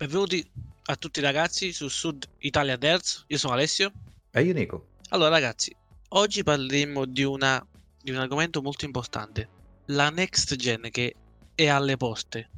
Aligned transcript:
Benvenuti 0.00 0.42
a 0.86 0.96
tutti 0.96 1.20
ragazzi 1.20 1.74
su 1.74 1.86
Sud 1.88 2.26
Italia 2.38 2.78
Derz, 2.78 3.24
io 3.26 3.36
sono 3.36 3.52
Alessio. 3.52 3.92
E 4.30 4.40
io 4.40 4.54
Nico. 4.54 4.86
Allora 5.10 5.28
ragazzi, 5.28 5.76
oggi 6.08 6.42
parleremo 6.42 7.04
di, 7.04 7.22
una, 7.22 7.62
di 8.02 8.10
un 8.10 8.16
argomento 8.16 8.62
molto 8.62 8.86
importante, 8.86 9.48
la 9.88 10.08
next 10.08 10.56
gen 10.56 10.88
che 10.90 11.14
è 11.54 11.66
alle 11.66 11.98
poste. 11.98 12.48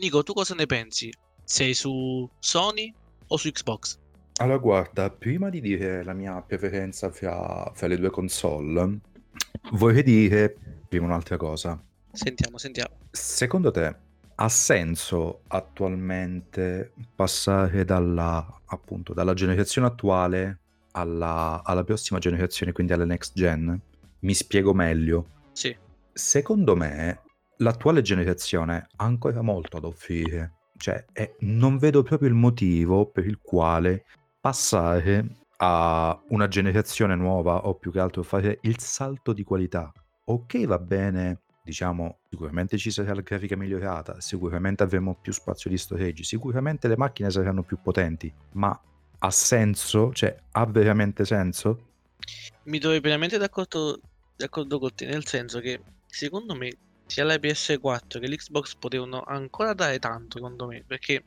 Nico, 0.00 0.24
tu 0.24 0.32
cosa 0.32 0.56
ne 0.56 0.66
pensi? 0.66 1.14
Sei 1.44 1.74
su 1.74 2.28
Sony 2.40 2.92
o 3.28 3.36
su 3.36 3.48
Xbox? 3.52 3.96
Allora, 4.38 4.58
guarda, 4.58 5.10
prima 5.10 5.48
di 5.48 5.60
dire 5.60 6.02
la 6.02 6.12
mia 6.12 6.42
preferenza 6.42 7.08
fra, 7.12 7.70
fra 7.72 7.86
le 7.86 7.98
due 7.98 8.10
console, 8.10 8.98
vorrei 9.74 10.02
dire 10.02 10.56
prima 10.88 11.06
un'altra 11.06 11.36
cosa. 11.36 11.80
Sentiamo, 12.10 12.58
sentiamo. 12.58 12.96
Secondo 13.12 13.70
te 13.70 14.08
ha 14.42 14.48
senso 14.48 15.42
attualmente 15.48 16.94
passare 17.14 17.84
dalla, 17.84 18.60
appunto, 18.66 19.12
dalla 19.12 19.34
generazione 19.34 19.86
attuale 19.86 20.60
alla, 20.92 21.60
alla 21.62 21.84
prossima 21.84 22.18
generazione, 22.18 22.72
quindi 22.72 22.94
alla 22.94 23.04
next 23.04 23.34
gen? 23.34 23.78
Mi 24.20 24.32
spiego 24.32 24.72
meglio. 24.72 25.26
Sì. 25.52 25.76
Secondo 26.10 26.74
me 26.74 27.20
l'attuale 27.58 28.00
generazione 28.00 28.86
ha 28.96 29.04
ancora 29.04 29.42
molto 29.42 29.76
ad 29.76 29.84
offrire. 29.84 30.54
Cioè, 30.74 31.04
eh, 31.12 31.36
non 31.40 31.76
vedo 31.76 32.02
proprio 32.02 32.30
il 32.30 32.34
motivo 32.34 33.10
per 33.10 33.26
il 33.26 33.40
quale 33.42 34.06
passare 34.40 35.36
a 35.58 36.18
una 36.28 36.48
generazione 36.48 37.14
nuova 37.14 37.66
o 37.66 37.74
più 37.74 37.92
che 37.92 38.00
altro 38.00 38.22
fare 38.22 38.58
il 38.62 38.78
salto 38.78 39.34
di 39.34 39.42
qualità. 39.42 39.92
Ok, 40.24 40.64
va 40.64 40.78
bene, 40.78 41.42
diciamo, 41.62 42.20
sicuramente 42.28 42.78
ci 42.78 42.90
sarà 42.90 43.14
la 43.14 43.20
grafica 43.20 43.56
migliorata, 43.56 44.20
sicuramente 44.20 44.82
avremo 44.82 45.16
più 45.20 45.32
spazio 45.32 45.70
di 45.70 45.78
storage, 45.78 46.24
sicuramente 46.24 46.88
le 46.88 46.96
macchine 46.96 47.30
saranno 47.30 47.62
più 47.62 47.78
potenti, 47.80 48.32
ma 48.52 48.78
ha 49.18 49.30
senso? 49.30 50.12
Cioè, 50.12 50.34
ha 50.52 50.66
veramente 50.66 51.24
senso? 51.24 51.88
Mi 52.64 52.78
trovo 52.78 52.98
pienamente 53.00 53.38
d'accordo, 53.38 54.00
d'accordo 54.36 54.78
con 54.78 54.94
te, 54.94 55.06
nel 55.06 55.26
senso 55.26 55.60
che 55.60 55.80
secondo 56.06 56.54
me 56.54 56.72
sia 57.06 57.24
la 57.24 57.34
PS4 57.34 58.20
che 58.20 58.28
l'Xbox 58.28 58.76
potevano 58.76 59.22
ancora 59.22 59.74
dare 59.74 59.98
tanto, 59.98 60.38
secondo 60.38 60.66
me, 60.66 60.84
perché 60.86 61.24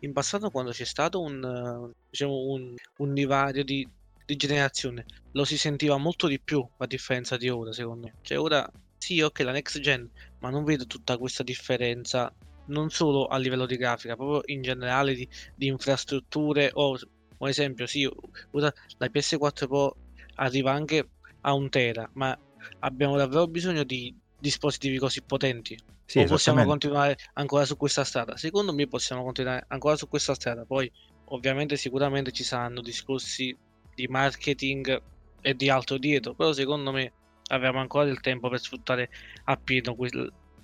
in 0.00 0.12
passato 0.12 0.50
quando 0.50 0.70
c'è 0.70 0.84
stato 0.84 1.20
un, 1.20 1.92
diciamo, 2.08 2.34
un, 2.46 2.74
un 2.98 3.14
divario 3.14 3.64
di, 3.64 3.86
di 4.24 4.36
generazione 4.36 5.04
lo 5.32 5.44
si 5.44 5.58
sentiva 5.58 5.96
molto 5.96 6.26
di 6.26 6.40
più 6.40 6.66
a 6.78 6.86
differenza 6.86 7.36
di 7.36 7.48
ora, 7.48 7.72
secondo 7.72 8.06
me. 8.06 8.14
Cioè 8.22 8.38
ora 8.38 8.68
sì, 8.98 9.20
ok, 9.20 9.38
la 9.40 9.52
next 9.52 9.80
gen, 9.80 10.10
ma 10.40 10.50
non 10.50 10.64
vedo 10.64 10.84
tutta 10.86 11.16
questa 11.16 11.42
differenza 11.42 12.32
non 12.68 12.90
solo 12.90 13.26
a 13.26 13.38
livello 13.38 13.66
di 13.66 13.76
grafica, 13.76 14.14
proprio 14.14 14.42
in 14.54 14.62
generale 14.62 15.14
di, 15.14 15.26
di 15.54 15.66
infrastrutture 15.68 16.70
o 16.74 16.98
un 17.38 17.48
esempio, 17.48 17.86
sì, 17.86 18.08
la 18.52 19.08
PS4 19.10 19.66
Pro 19.66 19.96
arriva 20.36 20.72
anche 20.72 21.08
a 21.42 21.54
un 21.54 21.68
tera, 21.68 22.08
ma 22.14 22.36
abbiamo 22.80 23.16
davvero 23.16 23.46
bisogno 23.46 23.84
di 23.84 24.14
dispositivi 24.38 24.98
così 24.98 25.22
potenti? 25.22 25.78
Sì, 26.04 26.20
o 26.20 26.24
possiamo 26.24 26.64
continuare 26.64 27.16
ancora 27.34 27.64
su 27.64 27.76
questa 27.76 28.04
strada? 28.04 28.36
Secondo 28.36 28.72
me 28.72 28.86
possiamo 28.86 29.22
continuare 29.22 29.64
ancora 29.68 29.96
su 29.96 30.08
questa 30.08 30.34
strada, 30.34 30.64
poi 30.64 30.90
ovviamente 31.26 31.76
sicuramente 31.76 32.32
ci 32.32 32.44
saranno 32.44 32.80
discorsi 32.80 33.56
di 33.94 34.06
marketing 34.08 35.00
e 35.40 35.54
di 35.54 35.68
altro 35.68 35.98
dietro, 35.98 36.34
però 36.34 36.52
secondo 36.52 36.92
me 36.92 37.12
abbiamo 37.48 37.80
ancora 37.80 38.04
del 38.04 38.20
tempo 38.20 38.48
per 38.48 38.60
sfruttare 38.60 39.10
appieno 39.44 39.96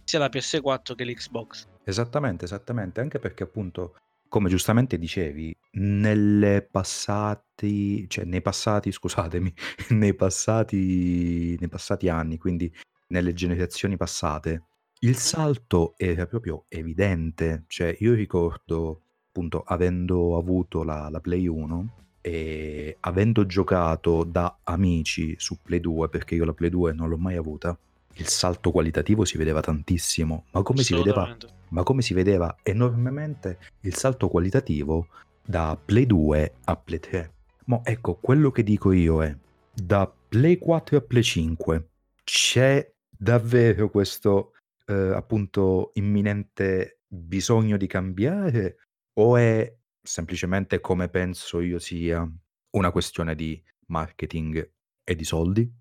sia 0.04 0.18
la 0.18 0.28
PS4 0.28 0.94
che 0.94 1.04
l'Xbox. 1.04 1.68
Esattamente, 1.84 2.44
esattamente, 2.44 3.00
anche 3.00 3.18
perché 3.18 3.42
appunto, 3.42 3.96
come 4.28 4.48
giustamente 4.48 4.98
dicevi, 4.98 5.54
nelle 5.72 6.62
passati, 6.62 8.08
cioè 8.08 8.24
nei 8.24 8.42
passati, 8.42 8.92
scusatemi, 8.92 9.52
nei 9.90 10.14
passati, 10.14 11.56
nei 11.58 11.68
passati 11.68 12.08
anni, 12.08 12.38
quindi 12.38 12.72
nelle 13.08 13.32
generazioni 13.32 13.96
passate, 13.96 14.62
il 15.00 15.16
salto 15.16 15.94
era 15.96 16.26
proprio 16.26 16.64
evidente. 16.68 17.64
Cioè, 17.66 17.96
io 18.00 18.14
ricordo, 18.14 19.02
appunto, 19.28 19.62
avendo 19.62 20.36
avuto 20.36 20.82
la, 20.82 21.08
la 21.10 21.20
Play 21.20 21.46
1 21.46 22.03
e 22.26 22.96
avendo 23.00 23.44
giocato 23.44 24.24
da 24.24 24.56
amici 24.62 25.34
su 25.36 25.58
Play 25.60 25.80
2, 25.80 26.08
perché 26.08 26.34
io 26.34 26.46
la 26.46 26.54
Play 26.54 26.70
2 26.70 26.94
non 26.94 27.10
l'ho 27.10 27.18
mai 27.18 27.36
avuta, 27.36 27.76
il 28.14 28.28
salto 28.28 28.70
qualitativo 28.70 29.26
si 29.26 29.36
vedeva 29.36 29.60
tantissimo, 29.60 30.46
ma 30.52 30.62
come 30.62 30.82
si 30.82 30.94
vedeva, 30.94 31.36
ma 31.68 31.82
come 31.82 32.00
si 32.00 32.14
vedeva 32.14 32.56
enormemente 32.62 33.58
il 33.80 33.94
salto 33.94 34.28
qualitativo 34.28 35.08
da 35.44 35.78
Play 35.82 36.06
2 36.06 36.54
a 36.64 36.76
Play 36.76 36.98
3. 36.98 37.32
Ma 37.66 37.82
ecco, 37.84 38.14
quello 38.14 38.50
che 38.50 38.62
dico 38.62 38.92
io 38.92 39.22
è, 39.22 39.36
da 39.70 40.10
Play 40.28 40.56
4 40.56 40.96
a 40.96 41.00
Play 41.02 41.22
5 41.22 41.88
c'è 42.24 42.90
davvero 43.10 43.90
questo 43.90 44.52
eh, 44.86 44.94
appunto 44.94 45.90
imminente 45.94 47.00
bisogno 47.06 47.76
di 47.76 47.86
cambiare 47.86 48.76
o 49.18 49.36
è 49.36 49.70
semplicemente 50.04 50.80
come 50.80 51.08
penso 51.08 51.60
io 51.60 51.78
sia 51.78 52.28
una 52.70 52.90
questione 52.90 53.34
di 53.34 53.60
marketing 53.86 54.72
e 55.02 55.14
di 55.16 55.24
soldi? 55.24 55.72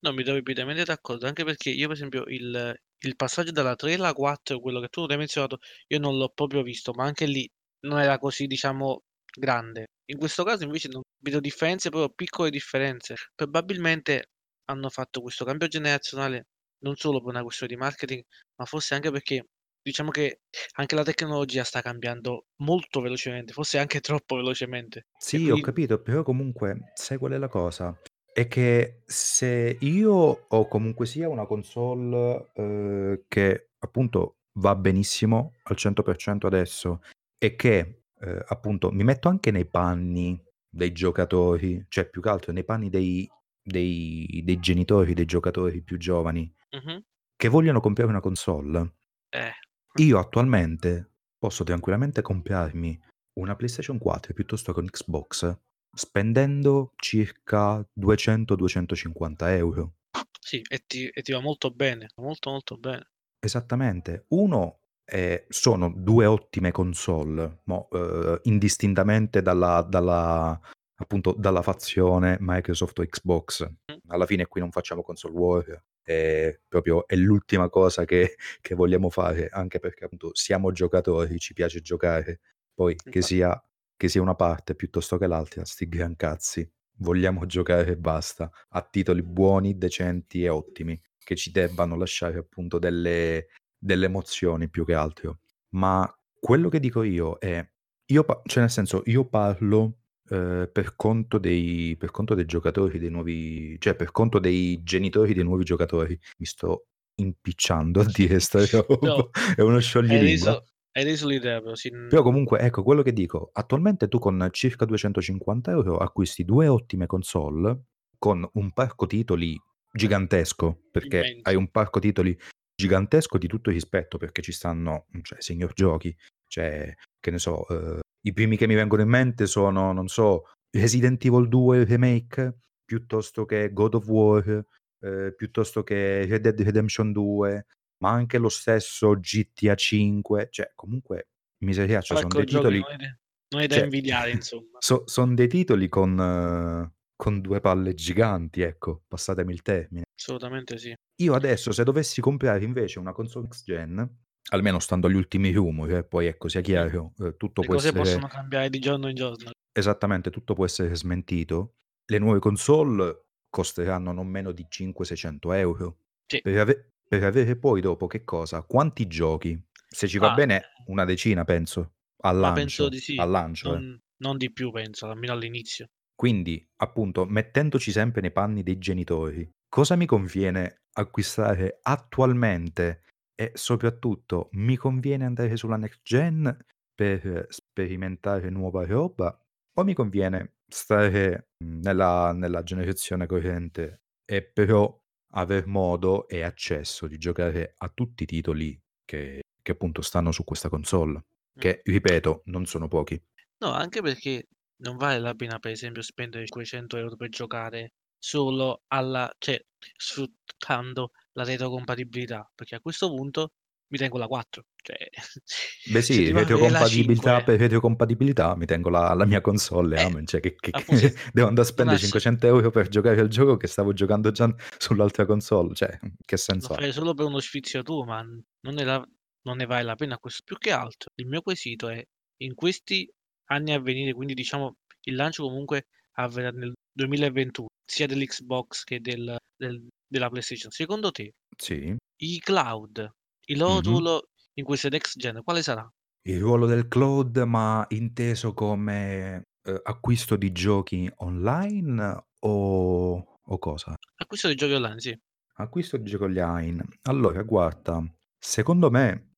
No, 0.00 0.12
mi 0.12 0.22
trovo 0.24 0.40
pienamente 0.42 0.84
d'accordo, 0.84 1.26
anche 1.26 1.44
perché 1.44 1.70
io 1.70 1.86
per 1.88 1.96
esempio 1.96 2.24
il, 2.26 2.74
il 3.00 3.16
passaggio 3.16 3.50
dalla 3.52 3.74
3 3.76 3.94
alla 3.94 4.12
4, 4.12 4.60
quello 4.60 4.80
che 4.80 4.88
tu 4.88 5.02
hai 5.02 5.16
menzionato, 5.16 5.58
io 5.88 5.98
non 5.98 6.16
l'ho 6.16 6.30
proprio 6.30 6.62
visto, 6.62 6.92
ma 6.92 7.04
anche 7.04 7.26
lì 7.26 7.48
non 7.80 8.00
era 8.00 8.18
così, 8.18 8.46
diciamo, 8.46 9.02
grande. 9.36 9.88
In 10.06 10.18
questo 10.18 10.44
caso 10.44 10.64
invece 10.64 10.88
non 10.88 11.02
vedo 11.22 11.40
differenze, 11.40 11.90
proprio 11.90 12.12
piccole 12.14 12.50
differenze. 12.50 13.14
Probabilmente 13.34 14.30
hanno 14.66 14.88
fatto 14.88 15.20
questo 15.20 15.44
cambio 15.44 15.68
generazionale 15.68 16.46
non 16.82 16.96
solo 16.96 17.20
per 17.20 17.28
una 17.28 17.42
questione 17.42 17.74
di 17.74 17.78
marketing, 17.78 18.22
ma 18.56 18.64
forse 18.64 18.94
anche 18.94 19.10
perché 19.10 19.44
diciamo 19.90 20.10
che 20.10 20.40
anche 20.76 20.94
la 20.94 21.04
tecnologia 21.04 21.64
sta 21.64 21.82
cambiando 21.82 22.46
molto 22.62 23.00
velocemente, 23.00 23.52
forse 23.52 23.78
anche 23.78 24.00
troppo 24.00 24.36
velocemente. 24.36 25.06
Sì, 25.18 25.50
ho 25.50 25.60
capito, 25.60 26.00
però 26.00 26.22
comunque 26.22 26.92
sai 26.94 27.18
qual 27.18 27.32
è 27.32 27.38
la 27.38 27.48
cosa? 27.48 27.96
È 28.32 28.46
che 28.46 29.02
se 29.04 29.76
io 29.80 30.14
ho 30.48 30.68
comunque 30.68 31.04
sia 31.06 31.28
una 31.28 31.46
console 31.46 32.50
eh, 32.54 33.24
che 33.28 33.70
appunto 33.78 34.36
va 34.54 34.74
benissimo 34.76 35.54
al 35.64 35.76
100% 35.76 36.46
adesso 36.46 37.02
e 37.38 37.56
che 37.56 38.02
eh, 38.20 38.44
appunto 38.48 38.90
mi 38.92 39.04
metto 39.04 39.28
anche 39.28 39.50
nei 39.50 39.66
panni 39.66 40.40
dei 40.68 40.92
giocatori, 40.92 41.84
cioè 41.88 42.08
più 42.08 42.20
che 42.22 42.28
altro 42.28 42.52
nei 42.52 42.64
panni 42.64 42.88
dei, 42.88 43.28
dei, 43.62 44.42
dei 44.44 44.58
genitori, 44.60 45.14
dei 45.14 45.24
giocatori 45.24 45.82
più 45.82 45.98
giovani 45.98 46.50
Mhm. 46.72 47.02
che 47.36 47.48
vogliono 47.48 47.80
comprare 47.80 48.10
una 48.10 48.20
console, 48.20 48.92
Eh, 49.32 49.52
io 49.96 50.18
attualmente 50.18 51.10
posso 51.38 51.64
tranquillamente 51.64 52.22
comprarmi 52.22 53.00
una 53.40 53.56
PlayStation 53.56 53.98
4 53.98 54.34
piuttosto 54.34 54.72
che 54.72 54.80
un 54.80 54.86
Xbox 54.86 55.58
spendendo 55.92 56.92
circa 56.96 57.84
200-250 57.98 59.36
euro. 59.56 59.94
sì, 60.38 60.62
e 60.68 60.84
ti, 60.86 61.08
e 61.08 61.22
ti 61.22 61.32
va 61.32 61.40
molto 61.40 61.70
bene, 61.70 62.08
molto 62.16 62.50
molto 62.50 62.76
bene. 62.76 63.10
Esattamente. 63.40 64.26
Uno 64.28 64.80
è, 65.04 65.44
sono 65.48 65.92
due 65.94 66.26
ottime 66.26 66.70
console, 66.70 67.62
mo, 67.64 67.88
eh, 67.90 68.40
indistintamente 68.44 69.42
dalla, 69.42 69.82
dalla, 69.88 70.58
appunto, 70.96 71.34
dalla 71.36 71.62
fazione 71.62 72.36
Microsoft 72.40 72.98
o 73.00 73.04
Xbox. 73.04 73.68
Mm. 73.68 73.96
Alla 74.08 74.26
fine 74.26 74.46
qui 74.46 74.60
non 74.60 74.70
facciamo 74.70 75.02
console 75.02 75.34
war, 75.34 75.84
è 76.02 76.58
proprio 76.68 77.06
è 77.06 77.16
l'ultima 77.16 77.68
cosa 77.68 78.04
che, 78.04 78.36
che 78.60 78.74
vogliamo 78.74 79.10
fare, 79.10 79.48
anche 79.48 79.78
perché 79.78 80.04
appunto 80.04 80.30
siamo 80.34 80.72
giocatori, 80.72 81.38
ci 81.38 81.54
piace 81.54 81.80
giocare, 81.80 82.40
poi 82.74 82.96
che 82.96 83.22
sia, 83.22 83.62
che 83.96 84.08
sia 84.08 84.22
una 84.22 84.34
parte 84.34 84.74
piuttosto 84.74 85.18
che 85.18 85.26
l'altra, 85.26 85.64
sti 85.64 85.88
gran 85.88 86.16
cazzi, 86.16 86.68
vogliamo 86.98 87.44
giocare 87.46 87.92
e 87.92 87.96
basta, 87.96 88.50
a 88.70 88.82
titoli 88.82 89.22
buoni, 89.22 89.76
decenti 89.78 90.44
e 90.44 90.48
ottimi, 90.48 91.00
che 91.18 91.36
ci 91.36 91.50
debbano 91.50 91.96
lasciare 91.96 92.38
appunto 92.38 92.78
delle, 92.78 93.48
delle 93.78 94.06
emozioni 94.06 94.68
più 94.68 94.84
che 94.84 94.94
altro. 94.94 95.40
Ma 95.70 96.10
quello 96.38 96.68
che 96.68 96.80
dico 96.80 97.02
io 97.02 97.38
è, 97.38 97.64
io, 98.06 98.24
cioè 98.44 98.62
nel 98.62 98.70
senso, 98.70 99.02
io 99.06 99.26
parlo 99.28 99.99
eh, 100.30 100.68
per 100.72 100.94
conto 100.96 101.38
dei 101.38 101.96
per 101.98 102.10
conto 102.10 102.34
dei 102.34 102.46
giocatori, 102.46 102.98
dei 102.98 103.10
nuovi 103.10 103.76
cioè 103.80 103.94
per 103.96 104.12
conto 104.12 104.38
dei 104.38 104.80
genitori 104.82 105.34
dei 105.34 105.44
nuovi 105.44 105.64
giocatori. 105.64 106.18
Mi 106.38 106.46
sto 106.46 106.86
impicciando 107.16 108.00
a 108.00 108.04
dire 108.04 108.38
sta 108.40 108.58
roba. 108.70 109.06
No, 109.06 109.30
È 109.56 109.60
uno 109.60 109.76
hai 109.76 109.80
scioglilingua. 109.82 110.50
reso, 110.52 110.64
hai 110.92 111.04
reso 111.04 111.26
l'idea, 111.28 111.60
però 111.60 111.74
sì. 111.74 111.90
Però 111.90 112.22
comunque, 112.22 112.58
ecco, 112.60 112.82
quello 112.82 113.02
che 113.02 113.12
dico, 113.12 113.50
attualmente 113.52 114.08
tu 114.08 114.18
con 114.18 114.48
circa 114.52 114.84
250 114.84 115.70
euro 115.70 115.96
acquisti 115.98 116.44
due 116.44 116.66
ottime 116.68 117.06
console 117.06 117.84
con 118.18 118.48
un 118.54 118.72
parco 118.72 119.06
titoli 119.06 119.58
gigantesco, 119.92 120.82
perché 120.90 121.18
Immenso. 121.18 121.40
hai 121.48 121.54
un 121.56 121.68
parco 121.70 121.98
titoli 122.00 122.36
gigantesco 122.74 123.38
di 123.38 123.46
tutto 123.46 123.70
rispetto, 123.70 124.16
perché 124.18 124.42
ci 124.42 124.52
stanno, 124.52 125.06
cioè, 125.22 125.40
signor 125.40 125.72
giochi, 125.72 126.14
c'è 126.46 126.92
che 127.20 127.30
ne 127.30 127.38
so, 127.38 127.64
uhm, 127.68 127.98
i 128.22 128.32
primi 128.32 128.56
che 128.56 128.66
mi 128.66 128.74
vengono 128.74 129.02
in 129.02 129.08
mente 129.08 129.46
sono, 129.46 129.92
non 129.92 130.08
so, 130.08 130.44
Resident 130.70 131.24
Evil 131.24 131.48
2 131.48 131.84
Remake, 131.84 132.58
piuttosto 132.84 133.44
che 133.44 133.72
God 133.72 133.94
of 133.94 134.06
War, 134.08 134.64
ehm, 135.00 135.34
piuttosto 135.36 135.82
che 135.82 136.26
Red 136.26 136.42
Dead 136.42 136.60
Redemption 136.60 137.12
2, 137.12 137.66
ma 137.98 138.10
anche 138.10 138.38
lo 138.38 138.48
stesso 138.48 139.14
GTA 139.18 139.74
5, 139.74 140.48
cioè 140.50 140.72
comunque 140.74 141.28
miseriaccia, 141.64 142.14
son 142.14 142.24
Ecco 142.24 142.36
dei 142.38 142.46
giochi 142.46 142.68
titoli 142.68 142.78
non 142.80 142.90
è 142.92 142.96
da 142.96 143.18
non 143.52 143.62
è 143.62 143.66
da 143.66 143.74
cioè 143.74 143.84
invidiare 143.84 144.30
insomma. 144.32 144.78
so 144.78 145.02
son 145.06 145.34
dei 145.34 145.48
titoli 145.48 145.88
con 145.88 146.90
con 147.16 147.40
2 147.42 147.60
palle 147.60 147.92
giganti, 147.94 148.62
ecco, 148.62 149.02
passatemi 149.06 149.52
il 149.52 149.60
termine. 149.60 150.04
Assolutamente 150.18 150.78
sì. 150.78 150.94
Io 151.20 151.34
adesso 151.34 151.70
se 151.70 151.84
dovessi 151.84 152.22
comprare 152.22 152.64
invece 152.64 152.98
una 152.98 153.12
console 153.12 153.44
next 153.44 153.64
gen, 153.64 154.08
almeno 154.50 154.78
stando 154.80 155.06
agli 155.08 155.14
ultimi 155.16 155.52
rumori, 155.52 155.94
eh, 155.96 156.04
poi 156.04 156.26
ecco 156.26 156.48
sia 156.48 156.60
chiaro, 156.60 157.12
uhm, 157.18 157.36
tutto 157.36 157.62
Le 157.62 157.68
può 157.68 157.74
cose 157.74 157.92
essere 157.92 157.94
possono 157.94 158.26
cambiare 158.26 158.70
di 158.70 158.78
giorno 158.78 159.08
in 159.08 159.14
giorno. 159.14 159.50
Esattamente, 159.76 160.30
tutto 160.30 160.54
può 160.54 160.64
essere 160.64 160.94
smentito. 160.96 161.76
Le 162.06 162.18
nuove 162.18 162.40
console 162.40 163.26
costeranno 163.48 164.12
non 164.12 164.26
meno 164.26 164.50
di 164.52 164.66
500, 164.68 165.04
600 165.04 165.52
€ 165.52 165.96
Sì. 166.30 166.40
per 166.40 166.58
ave 166.58 166.84
per 167.10 167.24
avere 167.24 167.56
poi 167.56 167.80
dopo 167.80 168.06
che 168.06 168.22
cosa? 168.24 168.62
Quanti 168.62 169.06
giochi? 169.08 169.60
Se 169.88 170.06
ci 170.08 170.18
va 170.18 170.30
Ah, 170.30 170.30
bene 170.30 170.74
eh. 170.78 170.86
una 170.86 171.04
decina 171.04 171.44
penso, 171.44 171.94
al 172.22 172.38
penso 172.52 172.88
lancio 172.88 172.88
di 172.88 172.98
sì, 173.00 173.16
al 173.16 173.30
lancio 173.30 173.74
eh. 173.74 173.82
non 173.82 173.98
non 174.20 174.36
di 174.36 174.52
più 174.52 174.70
penso, 174.70 175.06
almeno 175.08 175.32
all'inizio. 175.32 175.88
Quindi, 176.14 176.68
appunto, 176.76 177.24
mettendoci 177.24 177.90
sempre 177.92 178.20
nei 178.20 178.30
panni 178.32 178.62
dei 178.62 178.78
genitori, 178.78 179.50
cosa 179.68 179.96
mi 179.96 180.04
conviene 180.06 180.82
acquistare 180.92 181.78
attualmente 181.82 183.02
e 183.40 183.52
soprattutto 183.54 184.48
mi 184.52 184.76
conviene 184.76 185.24
andare 185.24 185.56
sulla 185.56 185.76
next 185.76 186.00
gen 186.02 186.56
per 186.94 187.46
sperimentare 187.48 188.50
nuova 188.50 188.84
roba 188.84 189.38
o 189.74 189.84
mi 189.84 189.94
conviene 189.94 190.56
stare, 190.68 191.50
mhmm, 191.64 191.80
nella 191.82 192.32
nella 192.32 192.62
generazione 192.62 193.26
corrente 193.26 194.02
e 194.24 194.42
però 194.44 194.98
aver 195.32 195.66
modo 195.66 196.28
e 196.28 196.42
accesso 196.42 197.06
di 197.06 197.16
giocare 197.18 197.74
a 197.78 197.88
tutti 197.88 198.24
i 198.24 198.26
titoli 198.26 198.80
che 199.04 199.40
che 199.62 199.72
appunto 199.72 200.02
stanno 200.02 200.32
su 200.32 200.42
questa 200.44 200.68
console, 200.70 201.24
che 201.58 201.80
ripeto 201.84 202.42
non 202.46 202.64
sono 202.66 202.88
pochi. 202.88 203.22
No, 203.58 203.70
anche 203.72 204.00
perché 204.02 204.46
non 204.82 204.96
vale 204.96 205.18
la 205.18 205.34
pena 205.34 205.58
per 205.58 205.70
esempio 205.72 206.02
spendere 206.02 206.46
500 206.46 207.14
€ 207.14 207.16
per 207.16 207.28
giocare 207.28 207.92
solo 208.18 208.82
alla 208.88 209.30
cioè 209.38 209.58
sfruttando 209.96 211.10
la 211.32 211.44
retrocompatibilità, 211.44 212.50
perché 212.54 212.76
a 212.76 212.80
questo 212.80 213.08
punto 213.08 213.52
mi 213.90 213.98
tengo 213.98 214.18
la 214.18 214.26
4, 214.26 214.64
cioè 214.82 214.96
Beh 215.92 216.02
sì, 216.02 216.30
retrocompatibilità 216.30 217.36
5 217.36 217.42
per 217.44 217.58
retrocompatibilità 217.60 218.54
mi 218.56 218.66
tengo 218.66 218.88
la 218.88 219.12
la 219.14 219.24
mia 219.24 219.40
console 219.40 219.98
Eh, 219.98 220.02
amen, 220.02 220.26
cioè 220.26 220.40
che 220.40 220.54
che 220.54 220.70
se 220.96 221.14
devo 221.32 221.48
andà 221.48 221.62
a 221.62 221.64
spendere 221.64 221.98
se 221.98 222.04
500 222.04 222.46
€ 222.60 222.70
per 222.70 222.88
giocare 222.88 223.20
al 223.20 223.28
gioco 223.28 223.56
che 223.56 223.66
stavo 223.66 223.92
giocando 223.92 224.30
già 224.30 224.52
sull'altra 224.78 225.26
console, 225.26 225.74
cioè, 225.74 225.98
che 226.24 226.36
senso 226.36 226.74
ha? 226.74 226.76
fai 226.76 226.92
solo 226.92 227.14
per 227.14 227.26
uno 227.26 227.40
sfizio 227.40 227.82
tuo, 227.82 228.04
ma 228.04 228.22
non 228.22 228.74
ne 228.74 228.84
la 228.84 229.04
non 229.42 229.56
ne 229.56 229.66
vale 229.66 229.82
la 229.82 229.94
pena 229.96 230.18
ques 230.18 230.42
più 230.44 230.56
che 230.58 230.70
altro 230.70 231.10
il 231.16 231.26
mio 231.26 231.42
quesito 231.42 231.88
è: 231.88 232.02
in 232.42 232.54
questi 232.54 233.10
anni 233.46 233.72
a 233.72 233.80
venire, 233.80 234.12
quindi 234.12 234.34
diciamo 234.34 234.76
il 235.06 235.14
lancio 235.16 235.42
comunque 235.44 235.86
avverrà 236.12 236.50
nel 236.50 236.72
2021 236.92 237.68
sia 237.84 238.06
dell'Xbox 238.06 238.84
che 238.84 239.00
del 239.00 239.36
del 239.56 239.88
della 240.10 240.28
PlayStation, 240.30 240.70
secondo 240.72 241.12
te 241.12 241.34
Sì. 241.58 241.98
i 242.22 242.40
cloud, 242.40 243.10
il 243.46 243.58
loro 243.58 243.80
ruolo 243.82 244.30
in 244.54 244.64
queste 244.64 244.90
next 244.90 245.18
gen 245.18 245.42
quale 245.44 245.62
sarà? 245.62 245.90
Il 246.26 246.38
ruolo 246.38 246.66
del 246.66 246.86
cloud, 246.86 247.38
ma 247.46 247.86
inteso 247.88 248.52
come, 248.52 249.48
uhm, 249.64 249.80
acquisto 249.82 250.36
di 250.36 250.52
giochi 250.52 251.10
online 251.16 252.26
o 252.40 253.24
o 253.42 253.58
cosa? 253.58 253.96
Acquisto 254.16 254.48
di 254.48 254.54
giochi 254.54 254.74
online, 254.74 255.00
sì. 255.00 255.20
Acquisto 255.56 255.96
di 255.96 256.08
giochi 256.08 256.24
online. 256.24 256.84
Allora 257.02 257.42
guarda, 257.42 258.02
secondo 258.38 258.90
me, 258.90 259.34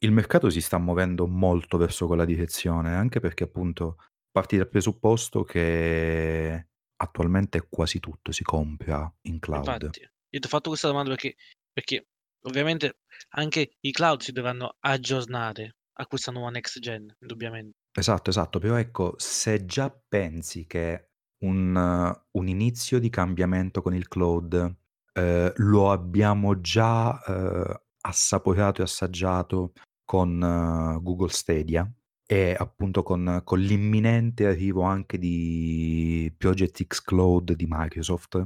il 0.00 0.12
mercato 0.12 0.50
si 0.50 0.60
sta 0.60 0.78
muovendo 0.78 1.26
molto 1.26 1.78
verso 1.78 2.06
quella 2.06 2.24
direzione, 2.26 2.94
anche 2.94 3.20
perché 3.20 3.44
appunto 3.44 3.96
parti 4.30 4.56
dal 4.58 4.68
presupposto 4.68 5.42
che 5.44 6.68
attualmente 7.02 7.66
quasi 7.68 8.00
tutto 8.00 8.32
si 8.32 8.42
compra 8.44 9.12
in 9.22 9.38
cloud. 9.38 9.90
Infatti, 9.90 10.00
io 10.00 10.38
t'ho 10.40 10.48
fatto 10.48 10.68
questa 10.70 10.88
domanda 10.88 11.10
perché 11.10 11.36
perché 11.72 12.08
ovviamente 12.46 13.00
anche 13.30 13.76
i 13.80 13.92
cloud 13.92 14.20
si 14.22 14.32
dovranno 14.32 14.76
aggiornare 14.80 15.76
a 15.94 16.06
questa 16.06 16.32
nuova 16.32 16.50
next 16.50 16.78
gen, 16.80 17.14
indubbiamente. 17.20 17.76
Esatto, 17.96 18.30
esatto, 18.30 18.58
però 18.60 18.76
ecco, 18.76 19.14
se 19.18 19.64
già 19.66 19.90
pensi 19.90 20.64
che 20.66 21.08
un 21.42 21.74
un 22.32 22.48
inizio 22.48 22.98
di 23.00 23.08
cambiamento 23.10 23.82
con 23.82 23.94
il 23.94 24.06
cloud, 24.06 24.76
ehm, 25.12 25.52
lo 25.56 25.90
abbiamo 25.90 26.60
già, 26.60 27.20
uhm, 27.26 27.80
assaporato 28.02 28.80
e 28.80 28.84
assaggiato 28.84 29.72
con 30.04 30.38
Google 31.02 31.30
Stadia 31.30 31.90
e 32.30 32.54
appunto 32.56 33.02
con 33.02 33.42
con 33.44 33.58
l'imminente 33.60 34.46
arrivo 34.46 34.82
anche 34.82 35.18
di 35.18 36.32
Project 36.36 36.84
X 36.86 37.00
Cloud 37.02 37.52
di 37.54 37.66
Microsoft, 37.68 38.36